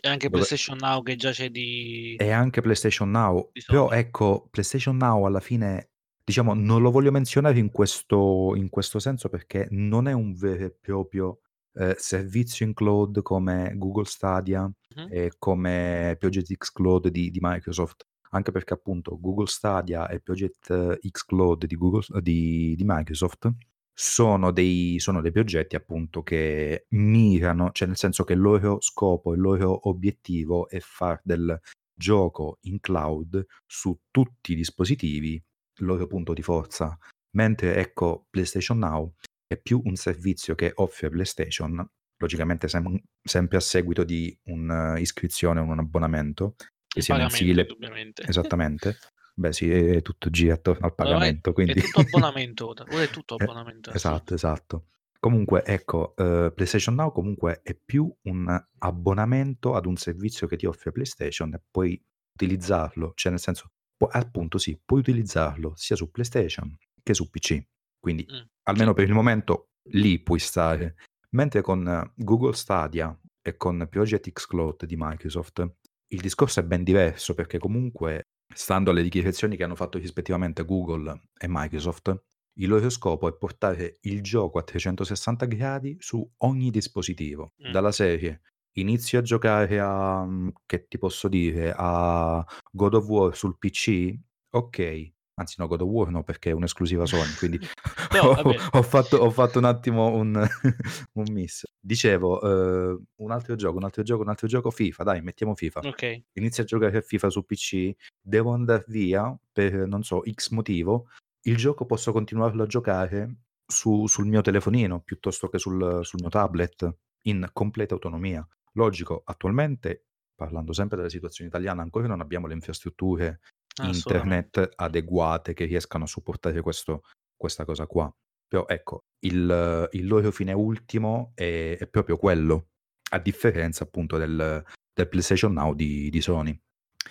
E 0.00 0.08
anche 0.08 0.28
dove 0.28 0.30
PlayStation 0.30 0.76
Now 0.78 1.02
che 1.02 1.16
già 1.16 1.30
c'è 1.32 1.50
di 1.50 2.20
E 2.20 2.30
anche 2.30 2.60
PlayStation 2.60 3.10
Now, 3.10 3.54
però 3.64 3.90
ecco, 3.90 4.46
PlayStation 4.50 4.96
Now 4.96 5.24
alla 5.26 5.40
fine 5.40 5.90
diciamo 6.24 6.54
non 6.54 6.82
lo 6.82 6.90
voglio 6.90 7.10
menzionare 7.10 7.58
in 7.58 7.70
questo 7.70 8.52
in 8.54 8.68
questo 8.68 8.98
senso 9.00 9.28
perché 9.28 9.66
non 9.70 10.06
è 10.06 10.12
un 10.12 10.34
vero 10.34 10.64
e 10.66 10.76
proprio, 10.80 11.40
ehm, 11.74 11.94
servizio 11.96 12.64
in 12.66 12.74
cloud 12.74 13.22
come 13.22 13.72
Google 13.76 14.04
Stadia 14.04 14.70
Mh-mh. 14.94 15.08
e 15.08 15.32
come 15.38 16.16
Project 16.18 16.52
X 16.54 16.70
Cloud 16.72 17.08
di 17.08 17.30
di 17.30 17.38
Microsoft, 17.40 18.06
anche 18.34 18.50
perché 18.50 18.74
appunto 18.74 19.18
Google 19.20 19.46
Stadia 19.46 20.08
e 20.08 20.20
Project 20.20 20.98
X 21.08 21.24
Cloud 21.24 21.66
di 21.66 21.76
Google 21.76 22.02
s 22.02 22.18
di 22.20 22.74
di 22.76 22.84
Microsoft 22.84 23.50
sono 23.94 24.50
dei 24.52 24.98
sono 24.98 25.20
dei 25.20 25.32
progetti 25.32 25.76
appunto 25.76 26.22
che 26.22 26.86
mirano 26.90 27.70
cioè 27.72 27.88
nel 27.88 27.96
senso 27.96 28.24
che 28.24 28.32
il 28.32 28.40
loro 28.40 28.80
scopo, 28.80 29.34
il 29.34 29.40
loro 29.40 29.88
obiettivo 29.88 30.68
è 30.68 30.80
far 30.80 31.20
del 31.22 31.58
gioco 31.94 32.58
in 32.62 32.80
cloud 32.80 33.44
su 33.66 33.96
tutti 34.10 34.52
i 34.52 34.56
dispositivi 34.56 35.42
il 35.80 35.86
loro 35.86 36.06
punto 36.06 36.32
di 36.32 36.42
forza, 36.42 36.96
mentre 37.36 37.76
ecco 37.76 38.26
PlayStation 38.30 38.78
Now 38.78 39.14
è 39.46 39.56
più 39.58 39.80
un 39.84 39.96
servizio 39.96 40.54
che 40.54 40.72
offre 40.74 41.10
PlayStation, 41.10 41.86
logicamente 42.18 42.68
sem 42.68 42.98
sempre 43.22 43.56
a 43.56 43.60
seguito 43.60 44.04
di 44.04 44.36
un'iscrizione 44.44 45.60
o 45.60 45.64
un 45.64 45.78
abbonamento, 45.78 46.56
che 46.92 46.98
Il 46.98 47.04
sia 47.04 47.16
mensile 47.16 47.62
indubbiamente. 47.62 48.22
esattamente. 48.26 48.98
Beh 49.34 49.52
sì, 49.52 49.70
e 49.70 50.02
tutto 50.02 50.28
gira 50.28 50.54
attorno 50.54 50.86
al 50.86 50.94
pagamento, 50.94 51.50
è 51.50 51.52
quindi 51.54 51.80
tutto 51.80 52.00
abbonamento 52.00 52.68
ora, 52.68 52.84
ora 52.90 53.02
è 53.02 53.08
tutto 53.08 53.36
abbonamento, 53.40 53.90
è 53.90 53.94
esatto, 53.94 54.34
esatto. 54.34 54.86
Comunque 55.18 55.64
ecco, 55.64 56.14
uhm, 56.16 56.52
PlayStation 56.54 56.94
Now 56.94 57.12
comunque 57.12 57.60
è 57.62 57.74
più 57.74 58.14
un 58.22 58.64
abbonamento 58.78 59.74
ad 59.74 59.86
un 59.86 59.96
servizio 59.96 60.46
che 60.46 60.56
ti 60.56 60.66
offre 60.66 60.92
PlayStation 60.92 61.54
e 61.54 61.62
puoi 61.70 62.00
utilizzarlo, 62.34 63.12
cioè 63.14 63.30
nel 63.30 63.40
senso 63.40 63.70
può 63.96 64.08
appunto 64.08 64.58
sì, 64.58 64.78
puoi 64.84 65.00
utilizzarlo 65.00 65.72
sia 65.76 65.96
su 65.96 66.10
PlayStation 66.10 66.76
che 67.02 67.14
su 67.14 67.30
PC. 67.30 67.64
Quindi, 67.98 68.26
sì. 68.28 68.44
almeno 68.64 68.92
per 68.92 69.06
il 69.06 69.14
momento, 69.14 69.70
lì 69.90 70.18
puoi 70.20 70.40
stare. 70.40 70.96
Mentre 71.30 71.62
con 71.62 72.12
Google 72.16 72.52
Stadia 72.52 73.16
e 73.40 73.56
con 73.56 73.86
Project 73.88 74.30
X 74.30 74.46
Cloud 74.46 74.84
di 74.84 74.96
Microsoft, 74.98 75.76
il 76.12 76.20
discorso 76.20 76.60
è 76.60 76.64
ben 76.64 76.84
diverso 76.84 77.34
perché 77.34 77.58
comunque, 77.58 78.22
stando 78.54 78.90
alle 78.90 79.02
dichiarazioni 79.02 79.56
che 79.56 79.64
hanno 79.64 79.74
fatto 79.76 79.98
rispettivamente 79.98 80.64
Google 80.64 81.22
e 81.38 81.46
Microsoft, 81.48 82.14
il 82.58 82.68
loro 82.68 82.90
scopo 82.90 83.28
è 83.28 83.36
portare 83.36 83.98
il 84.02 84.22
gioco 84.22 84.58
a 84.58 84.62
360 84.62 85.46
gradi 85.46 85.96
su 86.00 86.28
ogni 86.38 86.70
dispositivo. 86.70 87.54
Mh. 87.58 87.70
Dalla 87.70 87.92
serie: 87.92 88.42
inizi 88.72 89.16
a 89.16 89.22
giocare 89.22 89.80
a 89.80 90.24
mhmm, 90.24 90.52
che 90.66 90.86
ti 90.86 90.98
posso 90.98 91.28
dire, 91.28 91.72
a 91.76 92.44
God 92.70 92.94
of 92.94 93.06
War 93.08 93.34
sul 93.36 93.56
PC? 93.58 94.14
Okay. 94.50 95.11
Anzi 95.34 95.56
no, 95.58 95.66
God 95.66 95.80
of 95.80 95.88
War 95.88 96.10
no, 96.10 96.22
perché 96.22 96.50
è 96.50 96.52
un'esclusiva 96.52 97.06
Sony, 97.06 97.32
quindi 97.38 97.58
Però 98.10 98.34
ho 98.34 98.54
ho 98.72 98.82
fatto 98.82 99.16
ho 99.16 99.30
fatto 99.30 99.58
un 99.58 99.64
attimo 99.64 100.08
un 100.14 100.34
un 101.14 101.24
miss. 101.30 101.64
Dicevo, 101.80 102.38
uhm, 102.42 103.02
un 103.16 103.30
altro 103.30 103.54
gioco, 103.54 103.76
un 103.78 103.84
altro 103.84 104.02
gioco, 104.02 104.22
un 104.22 104.28
altro 104.28 104.46
gioco, 104.46 104.70
FIFA, 104.70 105.02
dai 105.02 105.22
mettiamo 105.22 105.54
FIFA. 105.54 105.80
Okay. 105.80 106.24
Inizi 106.34 106.60
a 106.60 106.64
giocare 106.64 106.98
a 106.98 107.00
FIFA 107.00 107.30
su 107.30 107.44
PC, 107.44 107.92
devo 108.20 108.52
andar 108.52 108.84
via 108.88 109.36
per, 109.50 109.86
non 109.86 110.02
so, 110.02 110.22
X 110.30 110.50
motivo, 110.50 111.08
il 111.42 111.56
gioco 111.56 111.86
posso 111.86 112.12
continuarlo 112.12 112.62
a 112.62 112.66
giocare 112.66 113.36
su 113.66 114.06
sul 114.06 114.26
mio 114.26 114.42
telefonino 114.42 115.00
piuttosto 115.00 115.48
che 115.48 115.58
sul 115.58 116.00
sul 116.04 116.20
mio 116.20 116.28
tablet, 116.28 116.94
in 117.22 117.48
completa 117.52 117.94
autonomia. 117.94 118.46
Logico, 118.74 119.22
attualmente, 119.24 120.04
parlando 120.34 120.72
sempre 120.72 120.96
della 120.96 121.08
situazione 121.08 121.48
italiana, 121.48 121.82
ancora 121.82 122.06
non 122.06 122.20
abbiamo 122.20 122.46
le 122.46 122.54
infrastrutture 122.54 123.40
Assolutamente. 123.78 124.52
internet 124.56 124.72
adeguate 124.76 125.54
che 125.54 125.64
riescano 125.64 126.04
a 126.04 126.06
supportare 126.06 126.60
questo 126.62 127.02
questa 127.36 127.64
cosa 127.64 127.86
qua. 127.86 128.12
Però 128.48 128.66
ecco, 128.68 129.04
il 129.20 129.88
il 129.92 130.06
loro 130.06 130.30
fine 130.30 130.52
ultimo 130.52 131.32
è 131.34 131.76
è 131.78 131.86
proprio 131.88 132.16
quello, 132.18 132.68
a 133.10 133.18
differenza 133.18 133.84
appunto 133.84 134.18
del 134.18 134.64
del 134.94 135.08
PlayStation 135.08 135.52
Now 135.52 135.74
di 135.74 136.10
di 136.10 136.20
Sony. 136.20 136.58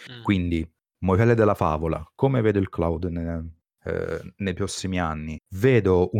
Mh. 0.08 0.22
Quindi, 0.22 0.70
morale 1.06 1.36
della 1.36 1.56
favola, 1.56 2.03
come 2.15 2.41
vedo 2.41 2.60
il 2.60 2.70
cloud 2.70 3.06
ne 3.06 3.53
ehm, 3.84 4.34
nei 4.38 4.53
prossimi 4.53 5.00
anni? 5.00 5.39
Vedo 5.56 6.12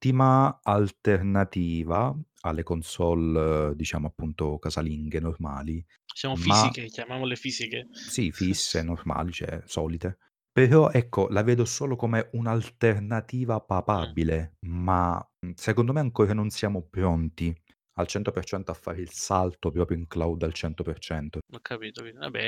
un'ottima 0.00 0.60
alternativa 0.62 2.16
alle 2.42 2.62
console, 2.62 3.74
diciamo 3.74 4.06
appunto 4.08 4.58
casalinghe 4.58 5.20
normali, 5.20 5.84
Diciamo 6.12 6.36
ma 6.44 6.76
fisiche, 6.76 6.84
chiamiamole 6.88 7.34
fisiche. 7.34 7.86
sì, 8.04 8.32
fisse, 8.32 8.82
normali, 8.82 9.32
cioè 9.32 9.62
solite. 9.66 10.18
Però 10.50 10.90
ecco, 10.90 11.28
la 11.28 11.42
vedo 11.42 11.64
solo 11.64 11.94
come 11.96 12.30
un'alternativa 12.32 13.60
Mh. 13.98 14.14
papabile, 14.20 14.56
ma, 14.66 15.16
mhmm, 15.40 15.52
secondo 15.54 15.92
me 15.92 16.00
ancora 16.00 16.32
non 16.32 16.50
siamo 16.50 16.82
pronti 16.88 17.54
al 17.98 18.06
100% 18.06 18.70
a 18.70 18.74
fare 18.74 19.00
il 19.00 19.10
salto 19.10 19.70
proprio 19.70 19.96
in 19.98 20.06
cloud 20.06 20.42
al 20.42 20.52
100%. 20.54 21.40
Ho 21.52 21.60
capito, 21.60 22.02
capito. 22.02 22.18
Vabbè, 22.20 22.40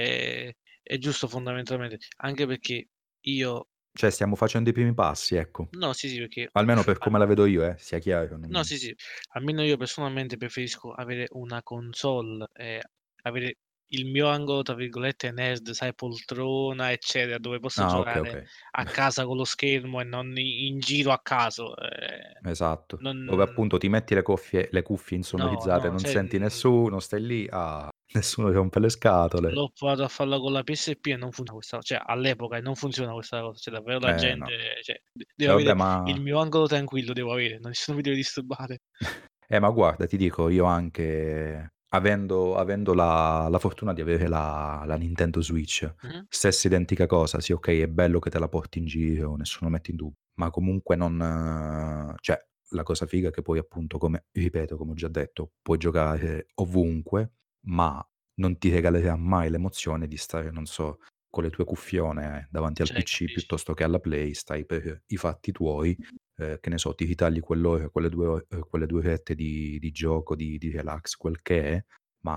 è 0.48 0.56
è 0.82 0.98
giusto 0.98 1.28
fondamentalmente, 1.28 1.98
anche 2.16 2.46
perché 2.46 2.88
io 3.26 3.68
Cioè 3.92 4.10
stiamo 4.10 4.34
facendo 4.36 4.70
i 4.70 4.72
primi 4.72 4.94
passi, 4.94 5.36
ecco. 5.36 5.68
no, 5.72 5.92
sì, 5.92 6.08
sì, 6.08 6.18
perché 6.18 6.48
Almeno 6.52 6.84
per 6.84 6.98
a 6.98 7.08
come 7.10 7.18
la 7.18 7.26
vedo 7.26 7.46
io 7.46 7.64
eh, 7.64 7.76
sia 7.78 7.98
chiaro, 7.98 8.38
no, 8.46 8.62
non 8.62 8.64
sì, 8.64 8.78
sì, 8.78 8.94
almeno 9.32 9.62
io 9.62 9.76
personalmente 9.76 10.36
preferisco 10.36 10.92
avere 10.92 11.26
una 11.30 11.62
console 11.62 12.48
e 12.54 12.82
avere 13.22 13.58
il 13.92 14.06
mio 14.10 14.28
angolo, 14.28 14.62
tra 14.62 14.74
virgolette, 14.74 15.30
"nerd", 15.32 15.70
sai, 15.70 15.94
poltrona, 15.94 16.90
eccetera, 16.92 17.38
dove 17.38 17.58
posso 17.60 17.84
ah 17.84 17.98
okay, 18.00 18.18
giocare 18.18 18.20
okay. 18.20 18.50
a 18.72 18.84
casa 18.90 19.24
con 19.24 19.36
lo 19.36 19.44
schermo 19.44 20.00
e 20.00 20.04
non 20.04 20.36
i 20.36 20.66
in 20.68 20.78
giro 20.80 21.12
a 21.12 21.20
caso, 21.22 21.76
ehm, 21.76 22.32
Esatto. 22.42 23.06
Dove 23.22 23.42
non 23.42 23.42
appunto 23.42 23.76
ti 23.78 23.88
metti 23.88 24.14
le 24.14 24.22
cuffie 24.22 24.68
le 24.72 24.82
cuffie 24.82 25.16
no, 25.36 25.48
insonorizzate, 25.48 25.88
no, 25.88 25.90
non 25.90 26.04
cioè, 26.04 26.06
senti 26.06 26.38
mhmm 26.38 26.38
nessuno, 26.38 26.98
stai 27.00 27.20
lì, 27.22 27.46
ah, 27.50 27.89
nessuno 28.14 28.50
rompe 28.52 28.80
le 28.80 28.88
scatole. 28.88 29.50
L'ho 29.52 29.70
provato 29.74 30.02
a 30.04 30.08
farla 30.08 30.38
con 30.38 30.52
la 30.52 30.62
PSP 30.62 31.06
e 31.06 31.16
non 31.16 31.30
funziona 31.32 31.52
questa 31.58 31.80
cioè 31.80 32.00
all'epoca 32.04 32.60
non 32.60 32.74
funziona 32.76 33.12
questa 33.12 33.40
cosa, 33.40 33.58
cioè 33.58 33.74
davvero 33.74 33.98
la 34.00 34.12
Eh 34.12 34.34
no. 34.36 34.46
gente 34.46 34.82
cioè 34.82 35.00
de 35.12 35.26
E 35.44 35.46
devo 35.46 35.52
vabbè 35.52 35.74
avere 35.74 35.80
il 36.04 36.20
ma 36.20 36.20
mio 36.20 36.38
angolo 36.40 36.66
tranquillo 36.66 37.12
devo 37.12 37.32
avere, 37.32 37.58
nessuno 37.60 37.96
mi 37.96 38.02
deve 38.02 38.16
disturbare. 38.16 38.80
Eh, 39.52 39.58
ma 39.58 39.68
guarda, 39.70 40.06
ti 40.06 40.16
dico, 40.16 40.48
io 40.48 40.64
anche 40.64 41.72
avendo 41.92 42.54
avendo 42.56 42.94
la 42.94 43.48
la 43.50 43.58
fortuna 43.58 43.92
di 43.92 44.00
avere 44.00 44.28
la 44.28 44.84
la 44.86 44.94
Nintendo 44.96 45.40
Switch, 45.42 45.92
Mh-mh. 46.02 46.26
stessa 46.28 46.68
identica 46.68 47.06
cosa, 47.06 47.40
sì 47.40 47.50
okay, 47.52 47.80
è 47.80 47.88
bello 47.88 48.20
che 48.20 48.30
te 48.30 48.38
la 48.38 48.48
porti 48.48 48.78
in 48.78 48.84
giro, 48.86 49.34
nessuno 49.34 49.68
mette 49.70 49.90
in 49.90 49.96
dubbio, 49.96 50.18
ma 50.34 50.50
comunque 50.50 50.94
non 50.94 52.14
cioè, 52.20 52.38
la 52.70 52.82
cosa 52.84 53.06
figa 53.06 53.28
è 53.28 53.32
che 53.32 53.42
poi 53.42 53.58
appunto 53.58 53.98
come 53.98 54.26
ripeto, 54.30 54.76
come 54.76 54.92
ho 54.92 54.94
già 54.94 55.08
detto, 55.08 55.54
puoi 55.62 55.78
giocare 55.78 56.46
ovunque, 56.54 57.32
ma 57.66 58.04
non 58.34 58.58
ti 58.58 58.70
regalerà 58.70 59.16
mai 59.16 59.50
l'emozione 59.50 60.06
di 60.06 60.16
stare, 60.16 60.50
non 60.50 60.66
so, 60.66 60.98
con 61.28 61.44
le 61.44 61.50
tue 61.50 61.64
cuffione 61.64 62.48
davanti 62.50 62.82
al 62.82 62.90
Cioè 62.92 62.92
PC 62.92 63.30
capisci? 63.30 63.30
piuttosto 63.30 63.74
che 63.74 63.84
alla 63.84 64.00
Play, 64.00 64.34
stai 64.34 64.64
per 64.66 65.02
i 65.06 65.16
fatti 65.16 65.52
tuoi 65.52 65.96
ehm, 66.36 66.58
che 66.60 66.70
ne 66.70 66.78
so, 66.78 66.94
ti 66.94 67.04
ritagli 67.04 67.40
quell'ora, 67.40 67.88
quelle 67.90 68.08
2 68.08 68.26
o 68.26 68.46
ehm, 68.48 68.60
quelle 68.68 68.86
2 68.86 68.98
orette 69.00 69.34
di 69.34 69.78
di 69.78 69.90
gioco, 69.90 70.34
di 70.36 70.58
di 70.58 70.70
relax, 70.70 71.14
quel 71.16 71.40
che 71.42 71.62
è, 71.74 71.84
ma 72.24 72.36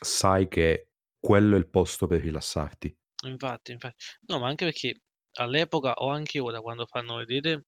sai 0.00 0.48
che 0.48 0.90
quello 1.18 1.56
è 1.56 1.58
il 1.58 1.68
posto 1.68 2.06
per 2.06 2.20
rilassarti. 2.20 2.96
Infatti, 3.24 3.72
infa 3.72 3.92
no, 4.28 4.38
ma 4.38 4.46
anche 4.48 4.64
perché 4.64 5.00
all'epoca 5.38 5.94
o 5.94 6.08
anche 6.10 6.38
ora 6.38 6.60
quando 6.60 6.86
fanno 6.86 7.16
vedere 7.16 7.64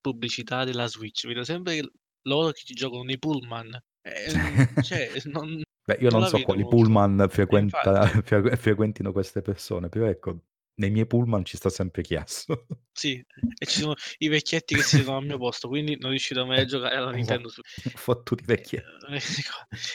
pubblicità 0.00 0.64
della 0.64 0.86
Switch, 0.88 1.26
vedo 1.26 1.42
sempre 1.44 1.76
il 1.76 1.90
loro 2.22 2.50
che 2.52 2.62
ci 2.64 2.74
giocano 2.74 3.02
nei 3.04 3.18
pullman, 3.18 3.78
ehm, 4.02 4.66
cioè 4.78 5.10
non 5.24 5.62
Beh, 5.90 5.96
io 6.00 6.10
non 6.10 6.20
non 6.20 6.20
la 6.20 6.28
so 6.28 6.40
quali 6.40 6.66
molto. 6.66 6.66
pullman 6.66 7.26
frequenta 7.28 8.04
fre 8.22 8.56
frequentino 8.56 9.12
queste 9.12 9.42
persone, 9.42 9.88
però 9.88 10.06
ecco, 10.06 10.44
nei 10.74 10.90
miei 10.90 11.06
pullman 11.06 11.44
ci 11.44 11.56
sta 11.56 11.68
sempre 11.68 12.02
Chiasso. 12.02 12.66
Sì, 12.92 13.14
e 13.58 13.66
ci 13.66 13.80
sono 13.80 13.94
i 14.18 14.28
vecchietti 14.28 14.74
che 14.74 14.82
si 14.82 14.90
siedono 14.96 15.18
al 15.18 15.24
mio 15.24 15.38
posto, 15.38 15.68
quindi 15.68 15.96
non 15.98 16.10
riuscirò 16.10 16.44
mai 16.44 16.60
a 16.60 16.64
Eh, 16.64 16.66
giocare 16.66 16.96
alla 16.96 17.10
Nintendo 17.12 17.48
Switch. 17.48 17.68
fottuti 17.94 18.44
vecchietti. 18.44 19.04
Ehm, 19.08 19.18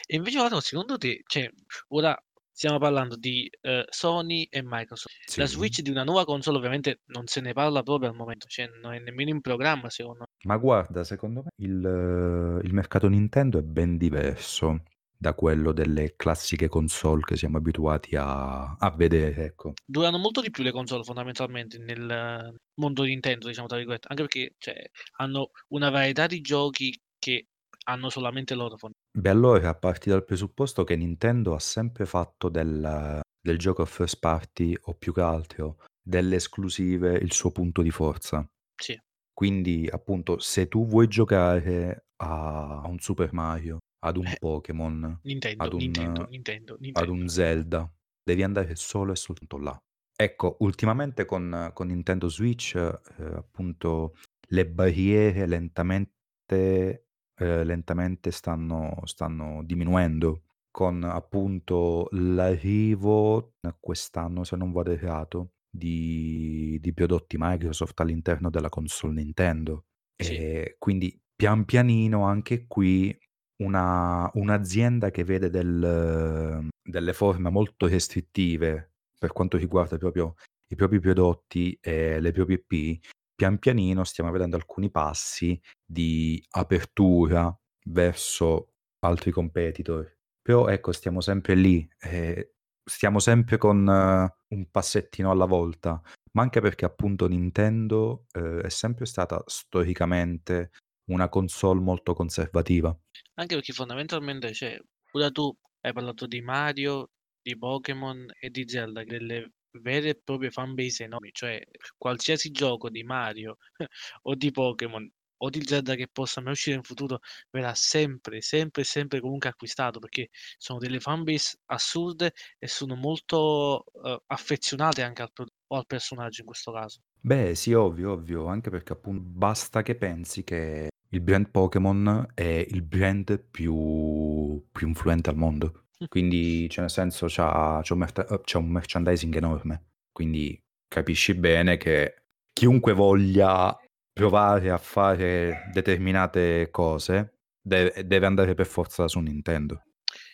e 0.08 0.16
invece 0.16 0.38
guarda, 0.38 0.62
secondo 0.62 0.98
te, 0.98 1.22
cioè 1.25 1.50
ora 1.90 2.18
stiamo 2.52 2.78
parlando 2.80 3.16
di, 3.18 3.50
ehm, 3.62 3.84
Sony 3.90 4.44
e 4.50 4.62
Microsoft. 4.64 5.16
La 5.36 5.46
Sì. 5.46 5.48
Switch 5.48 5.82
di 5.82 5.90
una 5.90 6.04
nuova 6.04 6.25
console 6.25 6.58
ovviamente 6.58 7.02
non 7.08 7.28
se 7.28 7.42
ne 7.42 7.54
parla 7.54 7.84
proprio 7.84 8.10
al 8.10 8.16
momento, 8.16 8.48
cioè 8.48 8.68
non 8.82 8.94
è 8.94 9.00
nemmeno 9.00 9.30
in 9.32 9.42
programma 9.42 9.90
secondo 9.90 10.20
me. 10.22 10.28
Ma 10.46 10.58
guarda, 10.58 11.04
secondo 11.04 11.42
me 11.44 11.50
il 11.58 12.60
il 12.64 12.74
mercato 12.74 13.08
Nintendo 13.08 13.58
è 13.58 13.64
ben 13.64 13.98
diverso 13.98 14.84
da 15.17 15.34
quello 15.34 15.72
delle 15.72 16.15
classiche 16.15 16.67
console 16.67 17.22
che 17.24 17.38
siamo 17.38 17.57
abituati 17.57 18.15
a 18.15 18.75
a 18.75 18.89
vedere, 18.91 19.45
ecco. 19.45 19.74
Durano 19.88 20.17
molto 20.17 20.41
di 20.41 20.50
più 20.50 20.63
le 20.63 20.72
console 20.72 21.03
fondamentalmente 21.03 21.77
nel 21.77 22.55
mondo 22.79 23.03
Nintendo, 23.03 23.48
diciamo 23.48 23.67
tra 23.67 23.77
virgolette, 23.77 24.07
anche 24.10 24.24
perché, 24.24 24.53
cioè, 24.57 24.89
hanno 25.17 25.51
una 25.69 25.89
varietà 25.89 26.25
di 26.27 26.41
giochi 26.41 26.98
che 27.17 27.48
hanno 27.88 28.10
solamente 28.10 28.55
loro 28.55 28.77
Beh, 29.17 29.29
allora 29.29 29.75
parti 29.75 30.10
dal 30.10 30.25
presupposto 30.25 30.84
che 30.84 30.95
Nintendo 30.95 31.53
ha 31.53 31.60
sempre 31.60 32.05
fatto 32.05 32.50
del 32.50 33.22
del 33.45 33.60
gioco 33.60 33.86
first 33.86 34.17
party 34.19 34.75
o 34.86 34.95
più 34.95 35.13
che 35.13 35.22
altro 35.22 35.77
delle 36.01 36.38
esclusive 36.38 37.13
il 37.15 37.31
suo 37.31 37.51
punto 37.51 37.84
di 37.84 37.91
forza. 37.91 38.43
sì. 38.81 39.00
Quindi, 39.34 39.88
appunto, 39.91 40.39
se 40.39 40.67
tu 40.67 40.86
vuoi 40.88 41.07
giocare 41.07 42.07
a 42.17 42.84
un 42.88 43.00
Super 43.00 43.34
Mario, 43.34 43.79
ad 44.06 44.18
un 44.18 44.32
Eh, 44.32 44.38
Pokémon, 44.38 45.04
Nintendo, 45.24 45.66
ad 45.66 45.74
Nintendo, 45.74 46.24
un 46.24 46.28
Nintendo, 46.30 46.78
ad 46.94 47.10
Nintendo. 47.10 47.10
un 47.10 47.28
Zelda, 47.30 47.92
devi 48.24 48.44
andare 48.44 48.76
solo 48.76 49.12
e 49.14 49.16
soltanto 49.16 49.58
là. 49.58 49.78
Ecco, 50.18 50.58
ultimamente 50.60 51.26
con 51.26 51.72
con 51.74 51.88
Nintendo 51.88 52.30
Switch, 52.30 52.76
ehm, 52.76 53.34
appunto, 53.36 54.16
le 54.50 54.68
barriere 54.68 55.46
lentamente 55.48 57.08
ehm, 57.38 57.64
lentamente 57.66 58.32
stanno 58.32 59.02
stanno 59.06 59.62
diminuendo 59.64 60.44
con, 60.72 61.04
appunto, 61.04 62.08
l'arrivo 62.12 63.56
quest'anno, 63.80 64.44
se 64.46 64.56
non 64.58 64.72
vado 64.72 64.92
errato, 64.92 65.54
di 65.70 66.78
di 66.82 66.94
prodotti 66.94 67.36
Microsoft 67.40 68.00
all'interno 68.00 68.50
della 68.50 68.70
console 68.70 69.16
Nintendo. 69.16 69.86
Sì. 70.20 70.42
E 70.42 70.76
quindi 70.80 71.20
pian 71.36 71.66
pianino 71.66 72.24
anche 72.26 72.68
qui 72.68 73.18
una 73.58 74.30
un'azienda 74.34 75.12
che 75.12 75.24
vede 75.24 75.50
del 75.50 76.68
delle 76.82 77.14
forme 77.14 77.50
molto 77.50 77.88
restrittive 77.88 78.92
per 79.18 79.32
quanto 79.32 79.58
riguarda 79.58 79.98
proprio 79.98 80.36
i 80.68 80.76
propri 80.76 81.00
prodotti 81.00 81.78
e 81.82 82.20
le 82.20 82.32
proprie 82.32 82.64
IP, 82.68 83.06
pian 83.36 83.58
pianino 83.60 84.04
stiamo 84.04 84.32
vedendo 84.32 84.56
alcuni 84.56 84.90
passi 84.90 85.60
di 85.86 86.44
apertura 86.52 87.56
verso 87.88 88.74
altri 89.00 89.32
competitor. 89.32 90.12
Però 90.42 90.68
ecco, 90.68 90.92
stiamo 90.92 91.22
sempre 91.22 91.56
lì, 91.56 91.88
ehm, 92.00 92.48
stiamo 92.84 93.20
sempre 93.20 93.58
con 93.58 93.88
eh, 93.88 94.36
un 94.56 94.70
passettino 94.70 95.32
alla 95.32 95.46
volta, 95.46 96.02
ma 96.34 96.42
anche 96.44 96.62
perché 96.62 96.86
appunto 96.86 97.28
Nintendo, 97.28 98.26
ehm, 98.32 98.62
è 98.62 98.70
sempre 98.70 99.06
stata 99.06 99.42
storicamente 99.46 100.72
una 101.06 101.30
console 101.30 101.80
molto 101.80 102.14
conservativa. 102.14 102.96
Anche 103.36 103.56
perché 103.56 103.74
fondamentalmente, 103.74 104.54
cioè, 104.54 104.78
ora 105.12 105.30
tu 105.32 105.56
hai 105.82 105.94
parlato 105.94 106.26
di 106.26 106.42
Mario, 106.42 107.12
di 107.42 107.58
Pokémon 107.58 108.26
e 108.40 108.50
di 108.50 108.68
Zelda, 108.68 109.04
delle 109.04 109.52
vere 109.82 110.10
e 110.10 110.22
proprie 110.24 110.52
fanbase 110.52 111.04
enormi, 111.04 111.30
cioè 111.32 111.62
qualsiasi 111.98 112.52
gioco 112.52 112.90
di 112.90 113.04
Mario 113.04 113.58
o 114.24 114.36
di 114.36 114.52
Pokémon 114.52 115.10
o 115.38 115.50
di 115.50 115.62
Zelda 115.66 115.96
che 115.96 116.08
possa 116.08 116.42
mai 116.42 116.54
uscire 116.54 116.78
in 116.78 116.84
futuro 116.84 117.20
verrà 117.52 117.74
sempre, 117.76 118.42
sempre, 118.42 118.84
sempre 118.84 119.20
comunque 119.20 119.50
acquistato 119.50 120.00
perché 120.00 120.30
sono 120.58 120.80
delle 120.80 121.00
fanbase 121.00 121.58
assurde 121.66 122.32
e 122.58 122.68
sono 122.68 122.96
molto 122.96 123.84
eh, 124.04 124.18
affezionate 124.28 125.02
anche 125.02 125.22
al, 125.22 125.32
pro- 125.34 125.48
al 125.68 125.86
personaggio 125.86 126.42
in 126.42 126.48
questo 126.48 126.72
caso. 126.72 127.02
Beh, 127.20 127.56
sì, 127.56 127.74
ovvio, 127.74 128.14
ovvio, 128.14 128.46
anche 128.46 128.70
perché 128.70 128.94
appun 128.94 129.20
basta 129.22 129.82
che 129.82 129.96
pensi 129.96 130.44
che 130.44 130.90
il 131.10 131.22
brand 131.22 131.50
Pokémon 131.50 132.28
è 132.34 132.66
il 132.70 132.82
brand 132.82 133.40
più 133.40 134.64
più 134.72 134.88
influente 134.88 135.30
al 135.30 135.38
mondo. 135.38 135.86
Quindi, 136.10 136.70
cioè 136.70 136.82
nel 136.82 136.90
senso 136.90 137.26
c'ha 137.30 137.80
c'ha 137.82 137.94
un 137.94 138.00
merte 138.00 138.26
uhm, 138.28 138.42
c'ha 138.44 138.58
un 138.58 138.70
merchandising 138.70 139.36
enorme. 139.36 139.86
Quindi 140.12 140.62
capisci 140.88 141.34
bene 141.36 141.78
che 141.78 142.24
chiunque 142.54 142.94
voglia 142.94 143.76
provare 144.12 144.70
a 144.72 144.78
fare 144.78 145.70
determinate 145.74 146.70
cose 146.72 147.40
deve 147.62 148.06
deve 148.06 148.26
andare 148.26 148.54
per 148.54 148.66
forza 148.66 149.08
su 149.08 149.20
Nintendo. 149.20 149.84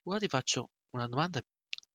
Ora 0.03 0.19
ti 0.19 0.27
faccio 0.27 0.69
una 0.91 1.07
domanda, 1.07 1.41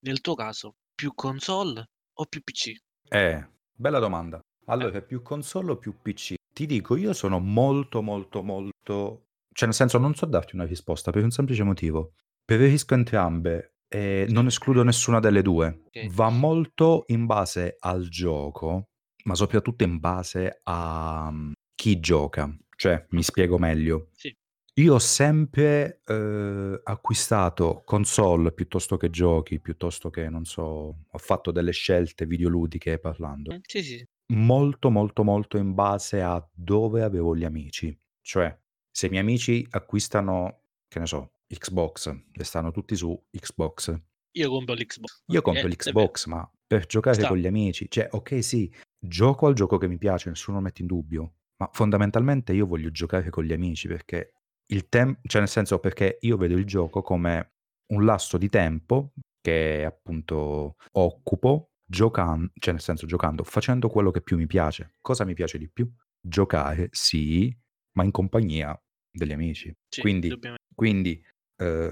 nel 0.00 0.21
tuo 0.21 0.35
caso, 0.35 0.76
più 0.95 1.12
console 1.14 1.85
o 2.14 2.25
più 2.26 2.42
PC? 2.42 2.75
Eh, 3.09 3.49
bella 3.73 3.99
domanda. 3.99 4.38
Eh, 4.38 4.64
Allora, 4.66 5.00
più 5.02 5.23
console 5.23 5.73
o 5.73 5.76
più 5.76 5.95
PC? 6.00 6.35
Ti 6.56 6.64
dico, 6.64 6.96
io 6.96 7.12
sono 7.12 7.38
molto, 7.38 8.00
molto, 8.00 8.42
molto 8.42 9.26
cioè 9.52 9.66
nel 9.66 9.75
senso 9.75 9.98
non 9.98 10.14
so 10.14 10.25
darti 10.25 10.54
una 10.54 10.64
risposta 10.64 11.10
per 11.10 11.22
un 11.22 11.30
semplice 11.30 11.62
motivo. 11.64 12.14
Preferisco 12.46 12.94
entrambe 12.94 13.75
e 13.86 14.25
non 14.30 14.46
escludo 14.46 14.82
nessuna 14.82 15.20
delle 15.20 15.42
2. 15.42 15.82
Okay. 15.88 16.08
Va 16.14 16.30
molto 16.30 17.04
in 17.08 17.26
base 17.26 17.76
al 17.78 18.08
gioco, 18.08 18.84
ma 19.25 19.34
soprattutto 19.34 19.84
in 19.84 19.98
base 19.98 20.60
a, 20.62 21.28
mhmm, 21.30 21.52
chi 21.75 22.00
gioca. 22.00 22.50
Cioè, 22.75 23.04
mi 23.10 23.22
spiego 23.22 23.58
meglio. 23.58 24.08
Sì. 24.12 24.34
Io 24.78 24.94
ho 24.94 24.98
sempre, 24.98 26.00
uhm, 26.06 26.80
acquistato 26.84 27.82
console 27.84 28.52
piuttosto 28.52 28.96
che 28.96 29.10
giochi, 29.10 29.60
piuttosto 29.60 30.08
che, 30.08 30.30
non 30.30 30.46
so, 30.46 30.62
ho 31.10 31.18
fatto 31.18 31.50
delle 31.50 31.72
scelte 31.72 32.25
videoludiche 32.25 32.98
parlando 32.98 33.58
sì, 33.66 33.82
sì. 33.82 34.06
Molto, 34.33 34.90
molto, 34.90 35.23
molto 35.23 35.56
in 35.56 35.75
base 35.75 36.23
a 36.23 36.45
dove 36.52 37.02
avevo 37.02 37.37
gli 37.37 37.45
amici. 37.45 37.97
Cioè, 38.21 38.56
se 38.90 39.06
i 39.06 39.11
miei 39.11 39.23
amici 39.23 39.66
acquistano, 39.71 40.62
che 40.88 40.99
ne 40.99 41.06
so, 41.06 41.33
Xbox 41.47 42.14
e 42.33 42.45
stanno 42.45 42.73
tutti 42.73 42.97
su 42.97 43.16
Xbox 43.30 43.97
Io 44.33 44.50
compro 44.50 44.75
l'Xbox. 44.75 45.23
io 45.26 45.38
Okay, 45.38 45.42
compro 45.42 45.68
eh, 45.68 45.75
è 45.75 45.76
vero. 45.76 46.02
l'Xbox, 46.09 46.26
ma 46.26 46.50
per 46.66 46.87
giocare 46.87 47.16
Sta. 47.16 47.28
con 47.28 47.37
gli 47.37 47.47
amici. 47.47 47.88
Cioè, 47.88 48.09
okay 48.11 48.42
sì, 48.42 48.73
gioco 48.99 49.47
al 49.47 49.54
gioco 49.54 49.78
che 49.78 49.88
mi 49.88 49.99
piace, 49.99 50.28
nessuno 50.28 50.56
lo 50.59 50.62
mette 50.62 50.83
in 50.83 50.88
dubbio, 50.88 51.35
ma 51.59 51.71
fondamentalmente 51.73 52.52
io 52.52 52.66
voglio 52.66 52.90
giocare 52.90 53.30
con 53.30 53.45
gli 53.45 53.52
amici 53.52 53.87
perché 53.88 54.33
il 54.73 54.88
tem 54.88 55.18
cioè 55.23 55.40
nel 55.40 55.50
senso, 55.50 55.78
perché 55.78 56.18
io 56.21 56.37
vedo 56.37 56.56
il 56.56 56.64
gioco 56.64 57.02
come 57.02 57.52
un 57.92 58.04
lasso 58.04 58.37
di 58.37 58.49
tempo 58.49 59.12
che 59.40 59.85
appunto 59.85 60.75
occupo 60.92 61.71
giocan 61.86 62.50
cioè 62.58 62.72
nel 62.72 62.82
senso 62.82 63.06
giocando, 63.06 63.44
facendo 63.44 63.88
quello 63.88 64.10
che 64.10 64.20
più 64.22 64.36
mi 64.36 64.46
piace. 64.46 64.92
Cosa 65.00 65.24
mi 65.24 65.34
piace 65.34 65.58
di 65.58 65.68
più? 65.70 65.90
Giocare, 66.20 66.88
sì, 66.92 67.56
ma 67.92 68.04
in 68.04 68.10
compagnia 68.10 68.78
degli 69.10 69.32
amici. 69.32 69.74
Sì, 69.88 70.00
Quindi 70.00 70.28
quindi, 70.74 71.22
uhm, 71.62 71.90